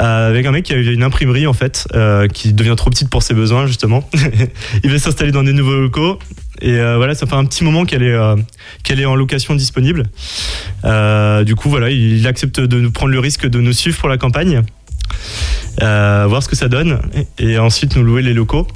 [0.00, 3.10] euh, avec un mec qui a une imprimerie en fait euh, qui devient trop petite
[3.10, 4.08] pour ses besoins justement.
[4.84, 6.18] Il va s'installer dans des nouveaux locaux
[6.60, 8.18] et voilà ça fait un petit moment qu'elle est
[8.82, 10.04] qu'elle est en location disponible.
[11.44, 14.18] Du coup voilà il, accepte de nous prendre le risque de nous suivre pour la
[14.18, 14.62] campagne,
[15.80, 17.00] voir ce que ça donne
[17.38, 18.66] et, et ensuite nous louer les locaux.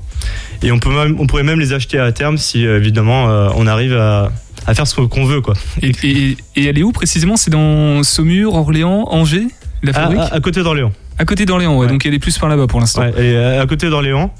[0.62, 3.24] Et on peut même, on pourrait même les acheter à terme si évidemment
[3.56, 4.30] on arrive à,
[4.66, 5.54] à faire ce qu'on veut quoi.
[5.82, 7.36] et, et- et elle est où précisément?
[7.36, 9.46] C'est dans Saumur, Orléans, Angers
[9.82, 10.20] La À, fabrique?
[10.20, 10.92] à- à côté d'Orléans.
[11.18, 11.92] À côté d'Orléans, ouais, Ouais.
[11.92, 13.02] donc elle est plus par là-bas pour l'instant.
[13.02, 14.32] Ouais, est à côté d'Orléans.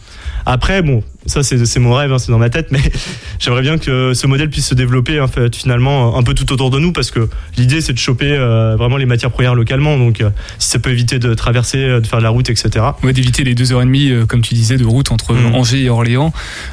[0.46, 2.80] Après, bon, ça c'est c'est mon rêve, hein, c'est dans ma tête, mais
[3.38, 6.70] j'aimerais bien que ce modèle puisse se développer en fait, finalement un peu tout autour
[6.70, 9.96] de nous, parce que l'idée c'est de choper euh, vraiment les matières premières localement.
[9.98, 12.84] Donc, euh, si ça peut éviter de traverser, euh, de faire de la route, etc.
[13.02, 15.54] Ouais, d'éviter les deux heures et demie, comme tu disais, de route entre Mhm.
[15.54, 16.32] Angers et Orléans,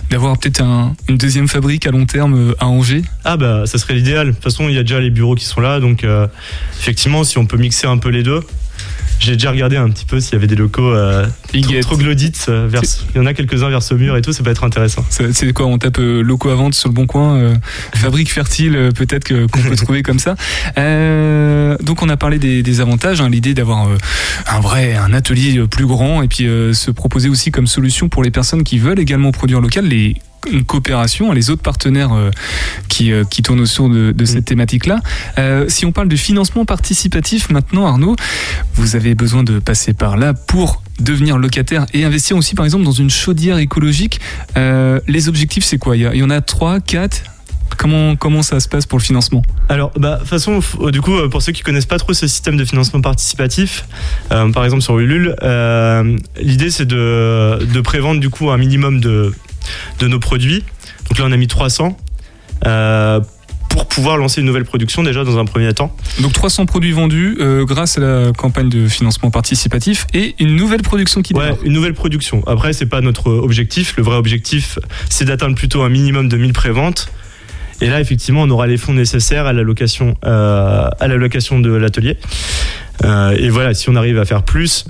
[0.10, 3.04] d'avoir peut-être un- une deuxième fabrique à long terme à Angers.
[3.26, 4.28] Ah bah, ça serait l'idéal.
[4.28, 6.28] De toute façon, il y a déjà les bureaux qui sont là, donc euh,
[6.80, 8.42] effectivement, si on peut mixer un peu les deux.
[9.20, 11.26] J'ai déjà regardé un petit peu s'il y avait des locaux euh,
[11.62, 12.46] trop- troglodytes.
[12.50, 12.82] euh, vers,
[13.14, 15.04] il y en a quelques-uns vers Saumur et tout, ça peut être intéressant.
[15.10, 17.56] C'est quoi On tape euh, locaux à vente sur le bon coin, euh,
[17.96, 20.36] fabrique fertile, peut-être qu'on peut trouver comme ça.
[21.84, 23.88] Donc on a parlé des, des avantages, hein, l'idée d'avoir
[24.48, 28.32] un vrai un atelier plus grand et puis se proposer aussi comme solution pour les
[28.32, 30.16] personnes qui veulent également produire local les
[30.66, 32.32] coopération, les autres partenaires euh,
[32.88, 35.02] qui, euh, qui tournent autour de, de cette thématique-là.
[35.38, 38.16] Euh, si on parle de financement participatif maintenant, Arnaud,
[38.76, 42.84] vous avez besoin de passer par là pour devenir locataire et investir aussi par exemple
[42.84, 44.20] dans une chaudière écologique.
[44.58, 45.96] Euh, les objectifs, c'est quoi?
[45.96, 47.24] Il y, en a trois, quatre?
[47.78, 49.42] Comment, comment ça se passe pour le financement?
[49.70, 50.60] Alors, bah, toute façon,
[50.92, 53.86] du coup, pour ceux qui connaissent pas trop ce système de financement participatif,
[54.32, 59.00] euh, par exemple sur Ulule, euh, l'idée c'est de, de prévendre du coup un minimum
[59.00, 59.34] de,
[60.00, 60.64] de nos produits.
[61.10, 61.98] Donc là, on a mis 300
[62.66, 63.20] euh,
[63.70, 65.96] pour pouvoir lancer une nouvelle production déjà dans un premier temps.
[66.22, 70.82] Donc 300 produits vendus euh, grâce à la campagne de financement participatif et une nouvelle
[70.82, 71.64] production qui Ouais, démarre.
[71.64, 72.44] une nouvelle production.
[72.48, 73.94] Après, c'est pas notre objectif.
[73.98, 77.10] Le vrai objectif, c'est d'atteindre plutôt un minimum de 1000 préventes.
[77.82, 82.18] Et là, effectivement, on aura les fonds nécessaires à l'allocation, euh, à de l'atelier.
[83.06, 84.84] Euh, et voilà, si on arrive à faire plus,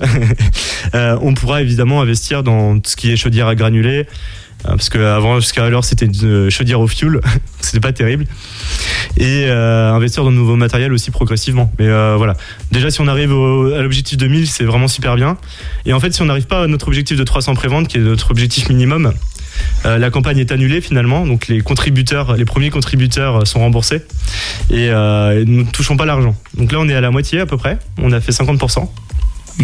[0.94, 5.40] euh, on pourra évidemment investir dans ce qui est chaudière à granulés, Euh, Parce qu'avant,
[5.40, 7.20] jusqu'à alors, c'était une chaudière au fuel.
[7.60, 8.26] c'était pas terrible.
[9.16, 11.72] Et euh, investir dans de nouveaux matériels aussi progressivement.
[11.78, 12.36] Mais euh, voilà.
[12.72, 15.36] Déjà, si on arrive à l'objectif de 1000, c'est vraiment super bien.
[15.86, 18.00] Et en fait, si on n'arrive pas à notre objectif de 300 préventes, qui est
[18.00, 19.12] notre objectif minimum,
[19.86, 21.26] euh, la campagne est annulée finalement.
[21.26, 24.02] Donc les contributeurs, les premiers contributeurs euh, sont remboursés.
[24.70, 26.34] Et, euh, et nous ne touchons pas l'argent.
[26.54, 27.78] Donc là, on est à la moitié à peu près.
[27.98, 28.88] On a fait 50%.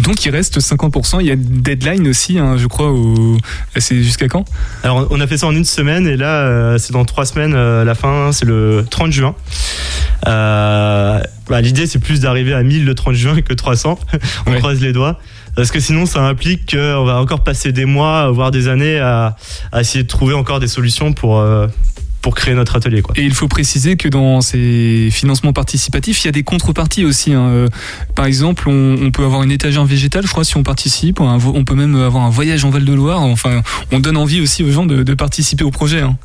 [0.03, 1.17] Donc il reste 50%.
[1.21, 2.91] Il y a deadline aussi, hein, je crois.
[2.91, 3.37] Au...
[3.77, 4.45] C'est jusqu'à quand?
[4.83, 7.53] Alors, on a fait ça en une semaine et là, euh, c'est dans trois semaines.
[7.55, 9.35] euh, la fin, c'est le 30 juin.
[10.27, 11.19] Euh,
[11.49, 13.99] bah, L'idée, c'est plus d'arriver à 1000 le 30 juin que 300.
[14.45, 14.59] on Ouais.
[14.59, 15.19] croise les doigts.
[15.55, 19.35] Parce que sinon, ça implique qu'on va encore passer des mois, voire des années à,
[19.71, 21.67] à essayer de trouver encore des solutions pour, euh,
[22.27, 23.01] pour créer notre atelier.
[23.01, 23.15] Quoi.
[23.17, 27.31] Et il faut préciser que dans ces financements participatifs, il y a des contreparties aussi.
[27.31, 27.47] hein.
[27.47, 27.67] Euh,
[28.15, 31.21] Par exemple, on, on peut avoir une étagère végétale, je crois, si on participe.
[31.21, 33.21] On peut même avoir un voyage en Val-de-Loire.
[33.21, 33.61] Enfin,
[33.93, 36.01] on donne envie aussi aux gens de, de participer au projet.
[36.01, 36.17] hein.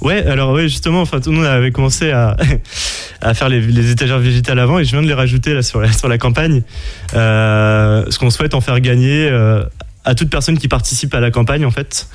[0.00, 2.34] Ouais, alors ouais, justement, enfin, tout le monde avait commencé à,
[3.20, 5.82] à faire les, les étagères végétales avant et je viens de les rajouter là sur
[5.82, 6.62] la, sur la campagne.
[7.12, 9.62] Euh, ce qu'on souhaite en faire gagner euh,
[10.04, 12.08] à toute personne qui participe à la campagne en fait.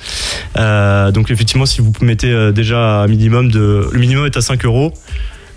[0.56, 4.40] Euh, donc effectivement, si vous mettez euh, déjà un minimum de, le minimum est à
[4.40, 4.92] 5 euros.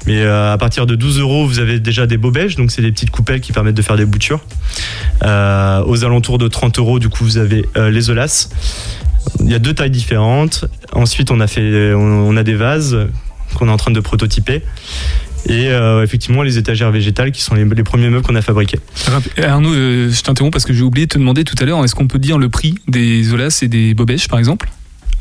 [0.08, 2.92] Mais euh, à partir de 12 euros, vous avez déjà des bobèges, donc c'est des
[2.92, 4.40] petites coupelles qui permettent de faire des boutures.
[5.22, 5.26] Aux
[6.04, 8.50] alentours de 30 euros, du coup, vous avez les Olas.
[9.42, 10.66] Il y a deux tailles différentes.
[10.92, 11.46] Ensuite, on a
[11.94, 12.98] on a des vases
[13.54, 14.64] qu'on est en train de prototyper.
[15.48, 18.80] Et euh, effectivement, les étagères végétales qui sont les, les premiers meubles qu'on a fabriqués.
[19.08, 21.84] Rap- Arnaud, euh, je t'interromps parce que j'ai oublié de te demander tout à l'heure,
[21.84, 24.70] est-ce qu'on peut dire le prix des Olas et des Bobèches, par exemple?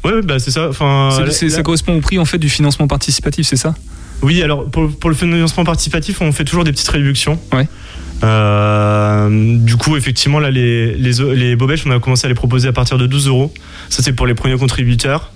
[0.05, 0.69] Ouais, bah c'est ça.
[0.69, 3.75] Enfin, là- Ça correspond au prix en fait du financement participatif, c'est ça?
[4.23, 7.39] Oui, alors pour, pour le financement participatif, on fait toujours des petites réductions.
[7.53, 7.67] Ouais.
[8.23, 12.69] Euh, du coup, effectivement, là, les, les, les bobèches, on a commencé à les proposer
[12.69, 13.53] à partir de 12 euros.
[13.89, 15.33] Ça, c'est pour les premiers contributeurs.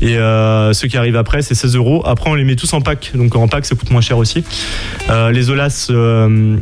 [0.00, 2.02] Et euh, ceux qui arrivent après, c'est 16 euros.
[2.06, 3.12] Après, on les met tous en pack.
[3.14, 4.44] Donc en pack, ça coûte moins cher aussi.
[5.10, 6.56] Euh, les Olas, euh,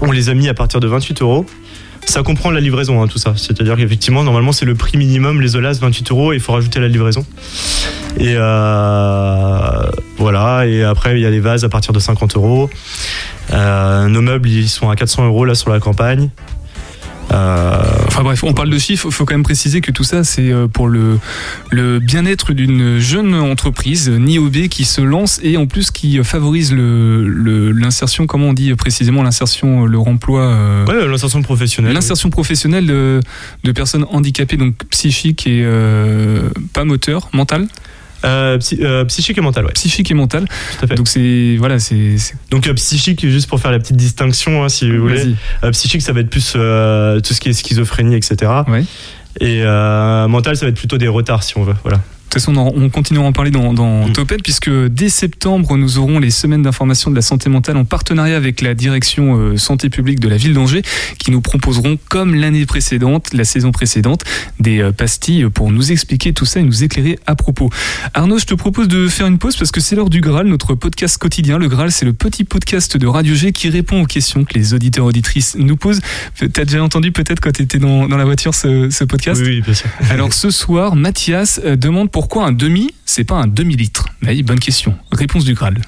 [0.00, 1.46] on les a mis à partir de 28 euros.
[2.04, 3.34] Ça comprend la livraison, hein, tout ça.
[3.36, 6.80] C'est-à-dire qu'effectivement, normalement, c'est le prix minimum, les Olas, 28 euros, et il faut rajouter
[6.80, 7.24] la livraison.
[8.18, 8.34] Et
[10.16, 12.70] voilà, et après, il y a les vases à partir de 50 euros.
[13.52, 16.30] Nos meubles, ils sont à 400 euros là sur la campagne.
[17.32, 20.24] Euh, Enfin bref, on parle de chiffres, il faut quand même préciser que tout ça,
[20.24, 21.18] c'est euh, pour le,
[21.70, 27.28] le bien-être d'une jeune entreprise, NIOB, qui se lance et en plus qui favorise le-
[27.28, 31.92] le- l'insertion, comment on dit précisément l'insertion, le remploi euh, ouais, l'insertion professionnelle.
[31.92, 33.20] L'insertion professionnelle de,
[33.62, 37.68] de personnes handicapées, donc psychiques et euh, pas moteur, mental
[38.24, 39.72] Euh, psy- euh, psychique et mental, ouais.
[39.72, 40.44] Psychique et mental.
[40.78, 40.94] Tout à fait.
[40.96, 42.16] Donc c'est voilà, c'est
[42.50, 45.34] Donc euh, psychique, juste pour faire la petite distinction, hein, si vous voulez.
[45.72, 48.50] Psychique, ça va être plus tout ce qui est schizophrénie, etc.
[48.66, 48.84] Ouais.
[49.40, 49.62] Et
[50.28, 51.76] mental, ça va être plutôt des retards, si on veut.
[51.84, 52.00] Voilà.
[52.28, 54.12] De toute façon, on, continuera à en parler dans, dans Mm.
[54.12, 58.36] Topette, puisque dès septembre, nous aurons les semaines d'information de la santé mentale en partenariat
[58.36, 60.82] avec la direction euh, santé publique de la ville d'Angers,
[61.18, 64.24] qui nous proposeront, comme l'année précédente, la saison précédente,
[64.60, 67.70] des euh, pastilles pour nous expliquer tout ça et nous éclairer à propos.
[68.14, 70.74] Arnaud, je te propose de faire une pause parce que c'est l'heure du Graal, notre
[70.74, 71.58] podcast quotidien.
[71.58, 74.74] Le Graal, c'est le petit podcast de Radio G qui répond aux questions que les
[74.74, 76.00] auditeurs auditrices nous posent.
[76.52, 79.56] T'as déjà entendu peut-être quand tu étais dans, dans la voiture ce, ce podcast Oui,
[79.56, 79.88] oui, bien sûr.
[80.10, 84.08] alors ce soir, Mathias euh, demande pourquoi un demi, c'est pas un demi-litre?
[84.26, 84.98] Oui, bonne question.
[85.12, 85.80] Réponse du Graal.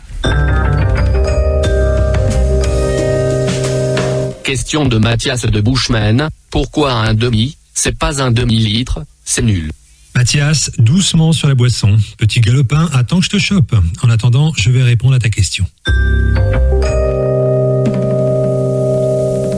[4.45, 6.29] Question de Mathias de Bushman.
[6.53, 9.73] Pourquoi un demi C'est pas un demi-litre, c'est nul.
[10.15, 11.99] Mathias, doucement sur la boisson.
[12.17, 13.75] Petit galopin, attends que je te chope.
[14.01, 15.67] En attendant, je vais répondre à ta question.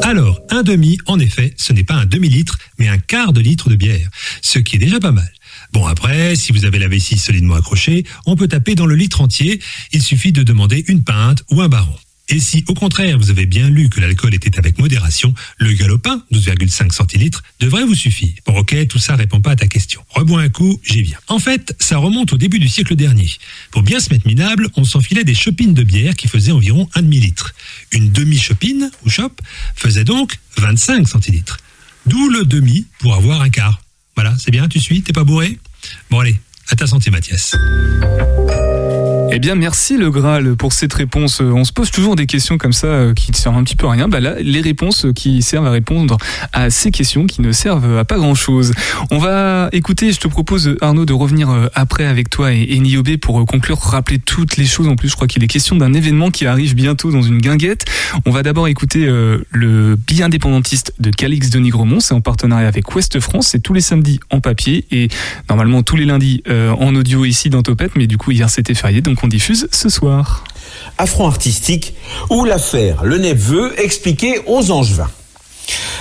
[0.01, 3.69] Alors, un demi, en effet, ce n'est pas un demi-litre, mais un quart de litre
[3.69, 4.09] de bière,
[4.41, 5.31] ce qui est déjà pas mal.
[5.73, 9.21] Bon, après, si vous avez la vessie solidement accrochée, on peut taper dans le litre
[9.21, 9.61] entier,
[9.93, 11.97] il suffit de demander une pinte ou un baron.
[12.29, 16.23] Et si, au contraire, vous avez bien lu que l'alcool était avec modération, le galopin,
[16.33, 18.33] 12,5 centilitres, devrait vous suffire.
[18.47, 20.03] Bon, ok, tout ça répond pas à ta question.
[20.09, 21.19] Rebois un coup, j'y viens.
[21.29, 23.29] En fait, ça remonte au début du siècle dernier.
[23.71, 27.03] Pour bien se mettre minable, on s'enfilait des chopines de bière qui faisaient environ un
[27.03, 27.55] demi-litre.
[27.91, 29.41] Une demi-chopine, ou chope,
[29.75, 31.59] faisait donc 25 centilitres.
[32.07, 33.82] D'où le demi pour avoir un quart.
[34.15, 35.59] Voilà, c'est bien, tu suis, t'es pas bourré?
[36.11, 36.37] Bon allez,
[36.69, 37.55] à ta santé Mathias.
[39.35, 41.41] Eh bien, merci le Graal pour cette réponse.
[41.41, 43.77] Euh, On se pose toujours des questions comme ça euh, qui ne servent un petit
[43.77, 44.07] peu à rien.
[44.07, 46.19] Bah là, les réponses qui servent à répondre
[46.53, 48.75] à ces questions qui ne servent à pas grand-chose.
[49.11, 52.79] On va écouter, je te propose Arnaud de revenir euh, après avec toi et, et
[52.79, 54.87] Niobé pour euh, conclure, rappeler toutes les choses.
[54.87, 57.87] En plus, je crois qu'il est question d'un événement qui arrive bientôt dans une guinguette.
[58.27, 62.01] On va d'abord écouter euh, le billet indépendantiste de Calix de Nigremont.
[62.01, 63.49] C'est en partenariat avec Ouest France.
[63.49, 65.09] C'est tous les samedis en papier et
[65.49, 67.93] normalement tous les lundis euh, en audio ici dans Topette.
[67.97, 70.45] Mais du coup, hier c'était férié, donc on diffuse ce soir.
[70.99, 71.95] Affront artistique
[72.31, 75.11] ou l'affaire Le Neveu expliquée aux Angevins.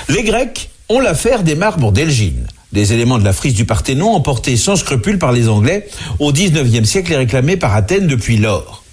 [0.09, 2.47] Les Grecs ont l'affaire des marbres d'Elgine.
[2.71, 5.87] Des éléments de la frise du Parthénon emportés sans scrupule par les Anglais
[6.19, 8.83] au XIXe siècle et réclamés par Athènes depuis lors.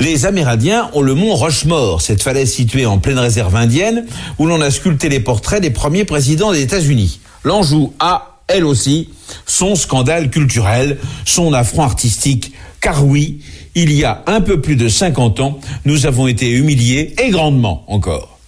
[0.00, 4.06] Les Amérindiens ont le mont Rochemort, cette falaise située en pleine réserve indienne,
[4.38, 7.20] où l'on a sculpté les portraits des premiers présidents des États-Unis.
[7.44, 9.10] L'Anjou a, elle aussi,
[9.46, 13.40] son scandale culturel, son affront artistique, car oui,
[13.74, 17.84] il y a un peu plus de 50 ans, nous avons été humiliés, et grandement
[17.88, 18.38] encore.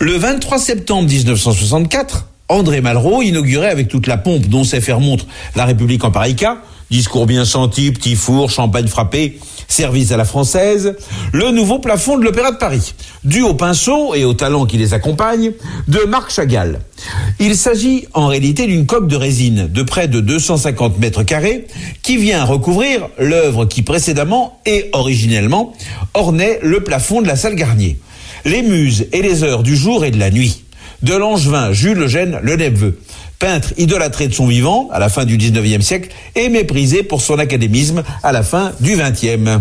[0.00, 5.26] Le 23 septembre 1964, André Malraux inaugurait avec toute la pompe dont sait faire montre
[5.54, 6.36] la République en pareil
[6.90, 9.38] discours bien senti, petit four, champagne frappé,
[9.68, 10.96] service à la française,
[11.32, 14.94] le nouveau plafond de l'Opéra de Paris, dû au pinceau et au talent qui les
[14.94, 15.52] accompagne
[15.86, 16.80] de Marc Chagall.
[17.38, 21.66] Il s'agit en réalité d'une coque de résine de près de 250 mètres carrés
[22.02, 25.74] qui vient recouvrir l'œuvre qui précédemment et originellement
[26.14, 27.98] ornait le plafond de la salle Garnier.
[28.44, 30.64] Les muses et les heures du jour et de la nuit
[31.02, 32.56] de l'angevin Jules Eugène Le
[33.38, 37.38] peintre idolâtré de son vivant à la fin du 19e siècle et méprisé pour son
[37.38, 39.60] académisme à la fin du 20e.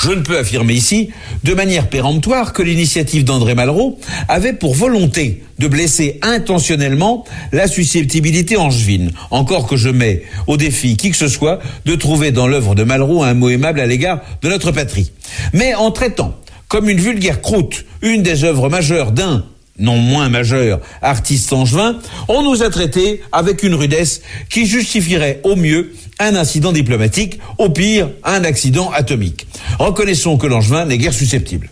[0.00, 1.10] Je ne peux affirmer ici,
[1.42, 8.56] de manière péremptoire, que l'initiative d'André Malraux avait pour volonté de blesser intentionnellement la susceptibilité
[8.56, 12.74] angevine, encore que je mets au défi qui que ce soit de trouver dans l'œuvre
[12.74, 15.10] de Malraux un mot aimable à l'égard de notre patrie.
[15.52, 16.34] Mais en traitant
[16.68, 19.44] comme une vulgaire croûte une des œuvres majeures d'un
[19.78, 21.98] non moins majeur, artiste angevin,
[22.28, 27.70] on nous a traités avec une rudesse qui justifierait au mieux un incident diplomatique, au
[27.70, 29.46] pire un accident atomique.
[29.78, 31.70] Reconnaissons que l'angevin n'est guère susceptible.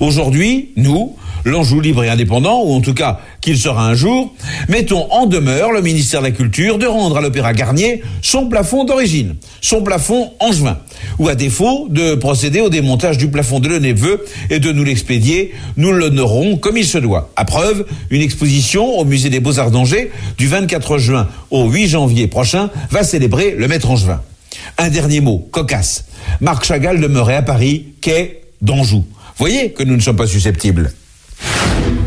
[0.00, 1.16] Aujourd'hui, nous,
[1.46, 4.34] l'Anjou libre et indépendant, ou en tout cas qu'il sera un jour,
[4.68, 8.84] mettons en demeure le ministère de la Culture de rendre à l'Opéra Garnier son plafond
[8.84, 10.78] d'origine, son plafond angevin,
[11.20, 14.82] ou à défaut de procéder au démontage du plafond de Le Neveu et de nous
[14.82, 17.30] l'expédier, nous l'honorons comme il se doit.
[17.36, 22.26] À preuve, une exposition au musée des Beaux-Arts d'Angers du 24 juin au 8 janvier
[22.26, 24.20] prochain va célébrer le maître angevin.
[24.78, 26.06] Un dernier mot, cocasse.
[26.40, 29.04] Marc Chagall demeurait à Paris, quai d'Anjou.
[29.38, 30.92] Voyez que nous ne sommes pas susceptibles.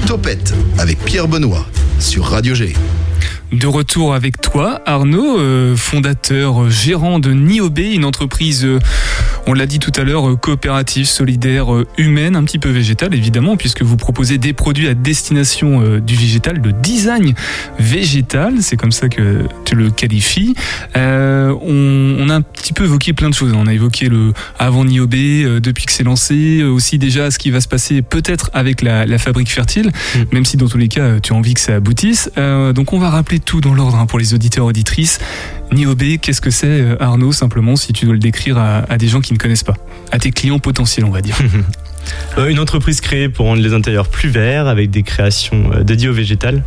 [0.07, 1.65] Topette avec Pierre Benoît
[1.99, 2.73] sur Radio G.
[3.51, 8.79] De retour avec toi, Arnaud, euh, fondateur, gérant de Niobé, une entreprise, euh,
[9.49, 13.15] on l'a dit tout à l'heure, euh, coopérative, solidaire, euh, humaine, un petit peu végétale
[13.15, 17.33] évidemment, puisque vous proposez des produits à destination euh, du végétal, de design
[17.79, 20.53] végétal, c'est comme ça que tu le qualifies.
[20.95, 23.53] Euh, on, on a un petit peu évoqué plein de choses.
[23.55, 27.59] On a évoqué le avant Niobé, depuis que c'est lancé, aussi déjà ce qui va
[27.59, 29.91] se passer peut-être avec la, la fabrique fertile,
[30.31, 32.29] même si dans tous les cas tu as envie que ça aboutisse.
[32.37, 35.17] Euh, donc on va rappeler tout dans l'ordre hein, pour les auditeurs auditrices.
[35.71, 39.21] Niobé, qu'est-ce que c'est Arnaud simplement si tu dois le décrire à, à des gens
[39.21, 39.75] qui ne connaissent pas,
[40.11, 41.37] à tes clients potentiels on va dire.
[42.37, 46.09] Euh, Une entreprise créée pour rendre les intérieurs plus verts avec des créations euh, dédiées
[46.09, 46.63] au végétal,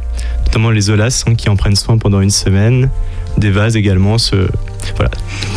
[0.46, 2.90] notamment les olas hein, qui en prennent soin pendant une semaine,
[3.38, 4.36] des vases également, ce...
[4.96, 5.10] voilà,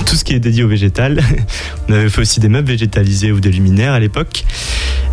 [0.05, 1.21] tout ce qui est dédié au végétal.
[1.89, 4.45] On avait fait aussi des meubles végétalisés ou des luminaires à l'époque.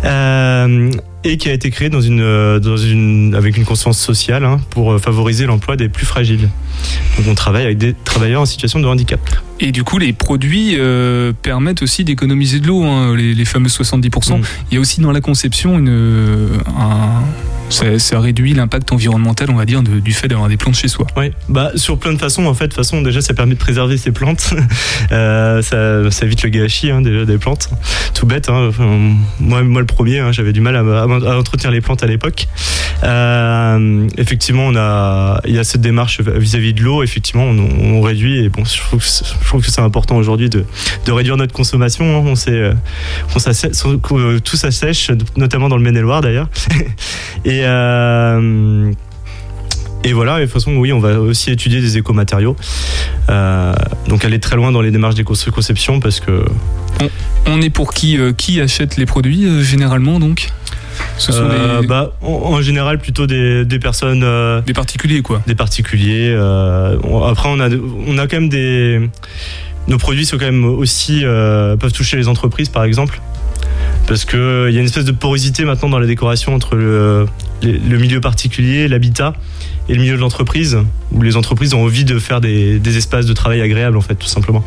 [0.05, 0.91] Euh,
[1.23, 4.99] et qui a été créé dans une, dans une, avec une conscience sociale hein, pour
[4.99, 6.49] favoriser l'emploi des plus fragiles.
[7.17, 9.21] Donc on travaille avec des travailleurs en situation de handicap.
[9.63, 13.69] Et du coup, les produits euh, permettent aussi d'économiser de l'eau, hein, les, les fameux
[13.69, 14.43] 70%.
[14.69, 17.23] Il y a aussi dans la conception une, euh, un,
[17.73, 21.07] ça, réduit l'impact environnemental, on va dire, du fait d'avoir des plantes chez soi.
[21.17, 22.67] Oui, bah sur plein de façons en fait.
[22.67, 24.53] De façon, déjà ça permet de préserver ces plantes.
[25.11, 27.69] Euh, ça, ça évite le gâchis hein, déjà des plantes.
[28.13, 28.49] Tout bête.
[28.49, 28.71] Hein.
[29.39, 31.05] Moi, moi le premier, hein, j'avais du mal à,
[31.37, 32.47] entretenir les plantes à l'époque.
[33.03, 37.03] Euh, effectivement, on a, il y a cette démarche vis-à-vis de l'eau.
[37.03, 40.65] Effectivement, on, réduit et bon, je trouve que, c'est- important aujourd'hui de,
[41.05, 42.05] de réduire notre consommation.
[42.25, 42.71] On sait,
[43.35, 43.71] on s'assè-
[44.11, 46.49] euh, tout s'assèche, notamment dans le Maine-et-Loire d'ailleurs.
[47.45, 48.91] et euh,
[50.05, 52.55] et voilà, et de toute façon, oui, on va aussi étudier des écomatériaux.
[53.29, 53.73] Euh,
[54.09, 56.43] donc aller très loin dans les démarches d'éco-conception parce que.
[57.01, 57.09] On,
[57.47, 60.49] on est pour qui euh, Qui achète les produits euh, généralement donc?
[61.17, 64.23] Ce sont Euh, des, bah, en, en général, plutôt des, des personnes.
[64.23, 65.41] euh, des particuliers quoi.
[65.47, 66.29] Des particuliers.
[66.35, 67.69] euh, on- après, on a,
[68.07, 68.99] on a quand même des.
[69.87, 73.21] nos produits sont quand même aussi peuvent toucher les entreprises, par exemple.
[74.07, 77.25] Parce qu'il y a une espèce de porosité maintenant dans la décoration entre le,
[77.63, 79.33] les- le milieu particulier, l'habitat,
[79.89, 80.77] et le milieu de l'entreprise,
[81.11, 84.15] où les entreprises ont envie de faire des, des espaces de travail agréables, en fait,
[84.15, 84.63] tout simplement.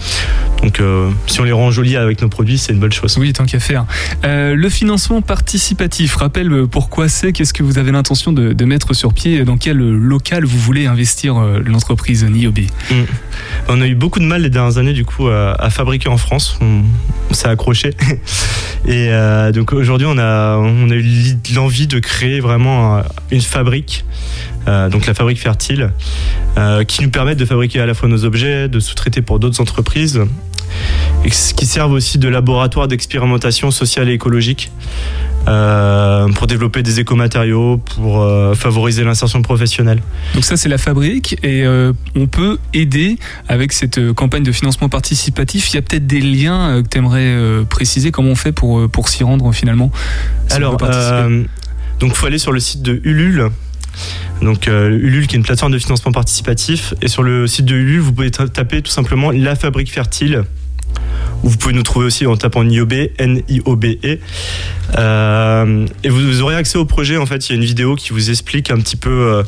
[0.62, 3.16] Donc, euh, si on les rend jolis avec nos produits, c'est une bonne chose.
[3.18, 3.86] Oui, tant qu'à faire.
[4.24, 8.64] Euh, le financement participatif, rappelle euh, pourquoi c'est, qu'est-ce que vous avez l'intention de, de
[8.66, 12.58] mettre sur pied, dans quel local vous voulez investir l'entreprise Niobe?
[12.90, 12.94] Mm.
[13.68, 16.18] On a eu beaucoup de mal les dernières années du coup à, à fabriquer en
[16.18, 16.58] France.
[16.60, 16.82] On,
[17.30, 17.90] on s'est accroché.
[18.86, 20.60] Et euh, donc aujourd'hui on a,
[20.90, 23.02] eu l'envie de créer vraiment euh,
[23.32, 24.04] une fabrique,
[24.68, 25.92] euh, donc la fabrique fertile,
[26.88, 30.22] qui nous permette de fabriquer à la fois nos objets, de sous-traiter pour d'autres entreprises,
[31.24, 34.70] et qui servent aussi de laboratoire d'expérimentation sociale et écologique.
[35.48, 40.00] Euh, pour développer des écomatériaux, pour euh, favoriser l'insertion professionnelle.
[40.34, 43.18] Donc ça c'est la fabrique et euh, on peut aider
[43.48, 45.70] avec cette campagne de financement participatif.
[45.72, 49.08] Il y a peut-être des liens que tu aimerais préciser, comment on fait pour, pour
[49.08, 49.90] s'y rendre finalement
[50.48, 50.76] si Alors,
[52.00, 53.48] donc faut aller sur le site de Ulule.
[54.42, 57.74] Donc euh, Ulule qui est une plateforme de financement participatif et sur le site de
[57.74, 60.42] Ulule vous pouvez ta- taper tout simplement la fabrique fertile
[61.42, 64.18] vous pouvez nous trouver aussi en tapant NIOB N I O B E.
[64.96, 67.48] Euh, et vous, aurez accès au projet en fait.
[67.48, 69.42] Il y a une vidéo qui vous explique un petit peu euh,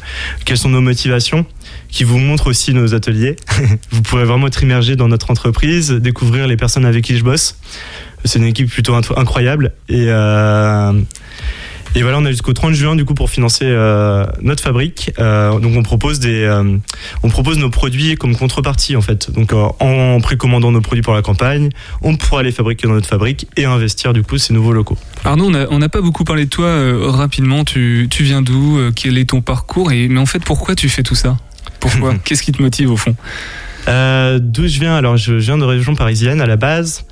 [0.45, 1.47] quelles sont nos motivations
[1.89, 3.37] qui vous montre aussi nos ateliers.
[3.91, 7.59] Vous pourrez vraiment être immergé dans notre entreprise découvrir les personnes avec qui je bosse.
[8.25, 9.73] C'est une équipe plutôt incroyable.
[9.89, 10.93] Et euh,
[11.95, 15.13] et voilà, on a jusqu'au 30 juin du coup pour financer euh, notre fabrique.
[15.19, 16.77] Euh, donc on propose des, euh,
[17.23, 19.31] on propose nos produits comme contrepartie en fait.
[19.31, 21.71] Donc en précommandant nos produits pour la campagne,
[22.03, 24.99] on pourra les fabriquer dans notre fabrique et investir du coup ces nouveaux locaux.
[25.25, 26.71] Arnaud, on n'a pas beaucoup parlé de toi
[27.11, 27.65] rapidement.
[27.65, 31.03] Tu, tu viens d'où Quel est ton parcours et, Mais en fait, pourquoi tu fais
[31.03, 31.37] tout ça?
[31.81, 32.15] Pourquoi?
[32.25, 33.15] Qu'est-ce qui te motive au fond?
[33.87, 34.95] D'où je viens?
[34.95, 37.05] Alors je, je viens de région parisienne à la base.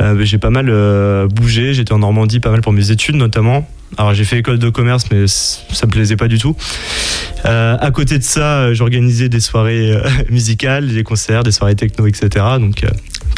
[0.00, 1.74] Euh, j'ai pas mal euh, bougé.
[1.74, 3.68] J'étais en Normandie pas mal pour mes études notamment.
[3.96, 6.54] Alors j'ai fait école de commerce mais ça me plaisait pas du tout.
[7.46, 9.92] Euh, à côté de ça, euh, j'organisais des soirées
[10.30, 12.28] musicales, des concerts, des soirées techno, etc.
[12.60, 12.88] Donc euh,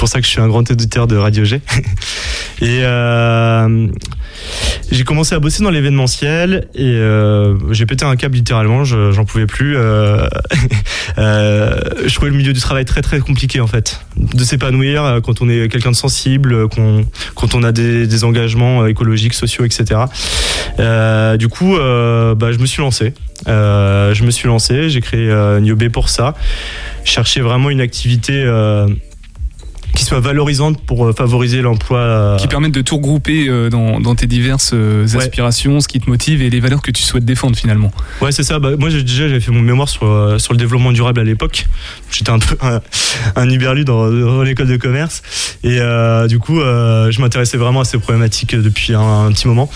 [0.00, 1.60] pour ça que je suis un grand auditeur de Radio G.
[2.62, 3.86] Et euh,
[4.90, 9.24] j'ai commencé à bosser dans l'événementiel et euh, j'ai pété un câble littéralement, je- j'en
[9.24, 9.76] pouvais plus.
[9.76, 10.26] euh,
[11.18, 14.00] euh, je trouvais le milieu du travail très très compliqué en fait.
[14.16, 16.68] De s'épanouir euh, quand on est quelqu'un de sensible, euh,
[17.34, 20.00] quand on a des, engagements écologiques, sociaux, etc.
[21.38, 23.12] Du coup, bah, je me suis lancé.
[23.46, 26.34] Je me suis lancé, j'ai créé Niobé pour ça.
[27.04, 28.44] Je cherchais vraiment une activité
[29.94, 31.98] qui soit valorisante pour euh, favoriser l'emploi.
[31.98, 35.16] euh, Qui permettent de tout regrouper euh, dans, dans tes diverses Ouais.
[35.16, 37.90] aspirations, ce qui te motive et les valeurs que tu souhaites défendre finalement.
[38.20, 38.58] Ouais, c'est ça.
[38.58, 41.66] Bah, moi, déjà, j'avais fait mon mémoire sur, sur le développement durable à l'époque.
[42.10, 42.80] J'étais un peu un,
[43.36, 45.22] un uberlu dans, dans l'école de commerce.
[45.64, 49.48] Et euh, du coup, euh, je m'intéressais vraiment à ces problématiques depuis un, un petit
[49.48, 49.70] moment.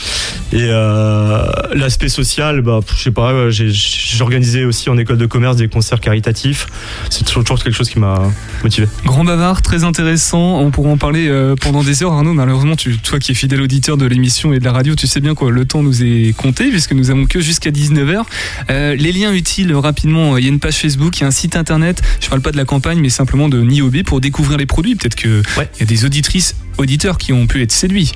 [0.52, 1.44] Et euh,
[1.74, 6.66] l'aspect social, bah, je sais pas, j'organisais aussi en école de commerce des concerts caritatifs.
[7.10, 8.22] C'est toujours toujours quelque chose qui m'a
[8.62, 8.86] motivé.
[9.04, 10.03] Grand bavard, très intéressant.
[10.32, 12.12] On pourra en parler euh, pendant des heures.
[12.12, 15.06] Arnaud, malheureusement, tu, toi qui es fidèle auditeur de l'émission et de la radio, tu
[15.06, 18.22] sais bien quoi, le temps nous est compté puisque nous avons que jusqu'à 19h.
[18.70, 21.30] Euh, les liens utiles rapidement, il y a une page Facebook, il y a un
[21.30, 22.02] site internet.
[22.20, 24.94] Je parle pas de la campagne, mais simplement de Niobe pour découvrir les produits.
[24.94, 28.12] Peut-être que il y a des auditrices, auditeurs qui ont pu être séduits.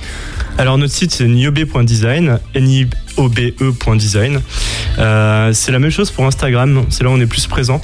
[0.58, 4.40] Alors notre site c'est niobe.design, N-I-O-B-E.design.
[4.98, 7.80] Euh, c'est la même chose pour Instagram, c'est là où on est plus présent.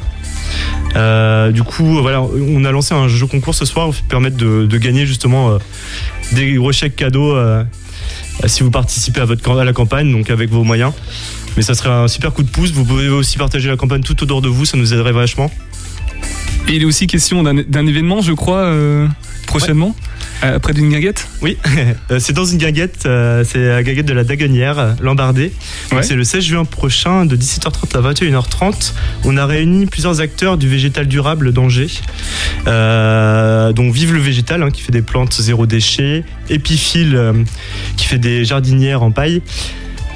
[0.96, 4.66] Euh, du coup, voilà, on a lancé un jeu concours ce soir pour permettre de,
[4.66, 5.58] de gagner justement euh,
[6.32, 7.64] des gros chèques cadeaux euh,
[8.46, 10.92] si vous participez à, votre, à la campagne, donc avec vos moyens.
[11.56, 12.72] Mais ça serait un super coup de pouce.
[12.72, 15.50] Vous pouvez aussi partager la campagne tout autour de vous, ça nous aiderait vachement.
[16.68, 19.06] Et il est aussi question d'un événement, je crois, euh,
[19.46, 19.94] prochainement,
[20.42, 21.28] euh, près d'une guinguette?
[21.42, 21.56] Oui,
[22.10, 25.52] Euh, c'est dans une guinguette, euh, c'est la guinguette de la Daguenière, Lambardé.
[25.90, 26.02] Donc, Ouais.
[26.02, 28.92] C'est le 16 juin prochain, de 17h30 à 21h30.
[29.24, 31.88] On a réuni plusieurs acteurs du végétal durable d'Angers.
[32.66, 37.44] Euh, donc Vive le végétal, hein, qui fait des plantes zéro déchet, euh,
[37.96, 39.42] qui fait des jardinières en paille,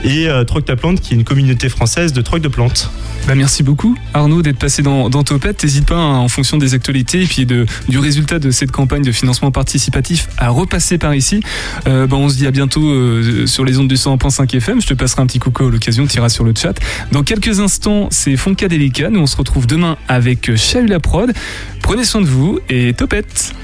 [0.04, 2.90] et euh, Troc ta plante, qui est une communauté française de troc de plantes.
[3.26, 5.62] Bah merci beaucoup Arnaud d'être passé dans, dans Topette.
[5.62, 9.50] N'hésite pas hein, en fonction des actualités et du résultat de cette campagne de financement
[9.50, 11.40] participatif à repasser par ici.
[11.86, 14.80] Euh, bah, on se dit à bientôt euh, sur les ondes du 101.5 FM.
[14.80, 16.78] Je te passerai un petit coucou à l'occasion, tu iras sur le chat.
[17.12, 19.10] Dans quelques instants, c'est Funkadelica.
[19.10, 21.32] Nous on se retrouve demain avec Chahut la prod.
[21.82, 23.54] Prenez soin de vous et Topette.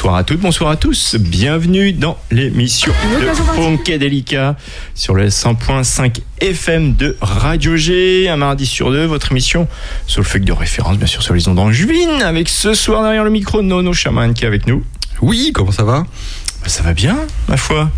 [0.00, 1.16] Bonsoir à toutes, bonsoir à tous.
[1.16, 2.90] Bienvenue dans l'émission
[3.20, 4.56] de Funkadelica
[4.94, 8.26] sur le 100.5 FM de Radio G.
[8.30, 9.68] Un mardi sur deux, votre émission
[10.06, 12.22] sur le feuille de référence, bien sûr, sur les ondes angevines.
[12.22, 14.82] Avec ce soir derrière le micro, Nono Chaman qui est avec nous.
[15.20, 16.06] Oui, comment ça va?
[16.64, 17.90] Ça va bien, ma foi.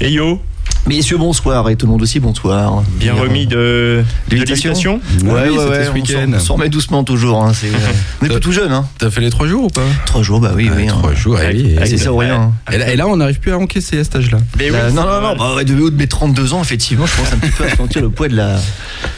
[0.00, 0.40] Et yo?
[0.86, 2.82] Messieurs, bonsoir, et tout le monde aussi, bonsoir.
[2.98, 6.30] Bien remis de, de l'évitation Ouais, Oui, ouais, ouais, ce on week-end.
[6.34, 7.44] on s'en remet doucement toujours.
[7.44, 7.78] Hein, c'est, euh,
[8.22, 8.86] on est pas tout jeune, hein.
[8.98, 10.84] T'as fait les trois jours ou pas Trois jours, bah oui, oui.
[10.88, 10.94] hein.
[10.98, 11.76] Trois jours, Avec- oui.
[11.76, 12.34] avec- C'est ça ou rien.
[12.68, 12.72] hein.
[12.72, 14.38] Et là, et là, on n'arrive plus à encaisser à cet âge-là.
[14.58, 15.36] Mais oui, non, c'est non, non, normal.
[15.38, 17.76] bah, ouais, de haut de mes 32 ans, effectivement, je pense un petit peu à
[17.76, 18.58] sentir le poids de la,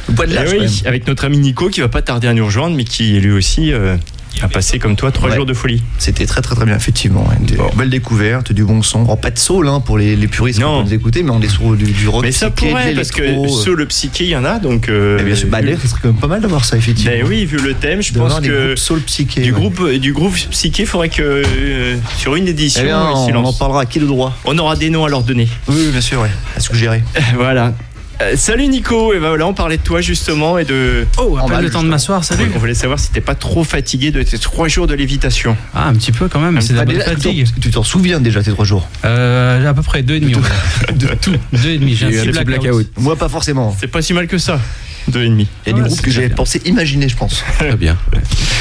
[0.09, 0.47] le poids de l'âge.
[0.51, 0.63] quand même.
[0.69, 3.33] oui, avec notre ami Nico qui va pas tarder à nous rejoindre, mais qui lui
[3.33, 3.97] aussi euh,
[4.41, 5.37] a passé comme toi trois Ouais.
[5.37, 5.83] jours de folie.
[5.99, 7.28] C'était très très très bien, effectivement.
[7.39, 7.70] Une Bon.
[7.76, 9.05] belle découverte, du bon son.
[9.05, 11.49] Alors, pas de soul hein, pour les, les puristes qui nous écouter, mais on est
[11.49, 12.22] sur du, du rock.
[12.22, 13.62] Mais ça psyché, pourrait, parce que l'électro, euh.
[13.62, 14.89] sur le psyché, il y en a, donc.
[14.89, 16.76] euh, Eh bien sûr, bah, vu- d'ailleurs, ce serait quand même pas mal d'avoir ça,
[16.76, 17.12] effectivement.
[17.12, 19.41] Ben oui, vu le thème, je pense que soul psyché.
[19.43, 19.59] du ouais.
[19.61, 23.53] groupe du groupe psyché, il faudrait que euh, sur une édition, Eh bien, on en
[23.53, 24.37] parlera à qui de droit?
[24.45, 25.49] On aura des noms à leur donner.
[25.68, 26.30] Oui, oui, bien sûr, ouais.
[26.57, 27.03] à suggérer.
[27.37, 27.74] voilà.
[28.21, 31.07] Euh, salut Nico, et ben voilà, on parlait de toi justement et de.
[31.19, 32.45] Oh, peine mal, le temps de m'asseoir, salut.
[32.55, 35.57] On voulait savoir si t'es pas trop fatigué de tes trois jours de lévitation.
[35.75, 37.47] Ah, un petit peu quand même, c'est de la Ah, bonne fatigue.
[37.61, 40.35] tu t'en souviens déjà tes trois jours Euh, à peu près deux et demi.
[40.37, 40.93] on.
[40.93, 41.35] De tout.
[41.53, 41.97] Deux et demi.
[41.97, 42.61] J'ai un a petit blackout.
[42.63, 42.93] blackout.
[42.99, 43.75] Moi, pas forcément.
[43.81, 44.61] C'est pas si mal que ça.
[45.09, 45.49] Deux et demi.
[45.67, 47.43] Il y a des Ouais, groupes que j'avais pensé imaginer, je pense.
[47.59, 47.97] Très bien.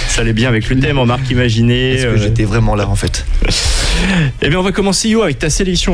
[0.08, 1.94] Ça allait bien avec le thème en marque imaginée.
[1.94, 3.26] Est-ce que euh, j'étais vraiment là, en fait?
[4.42, 5.94] Eh bien, on va commencer, Yo, avec ta sélection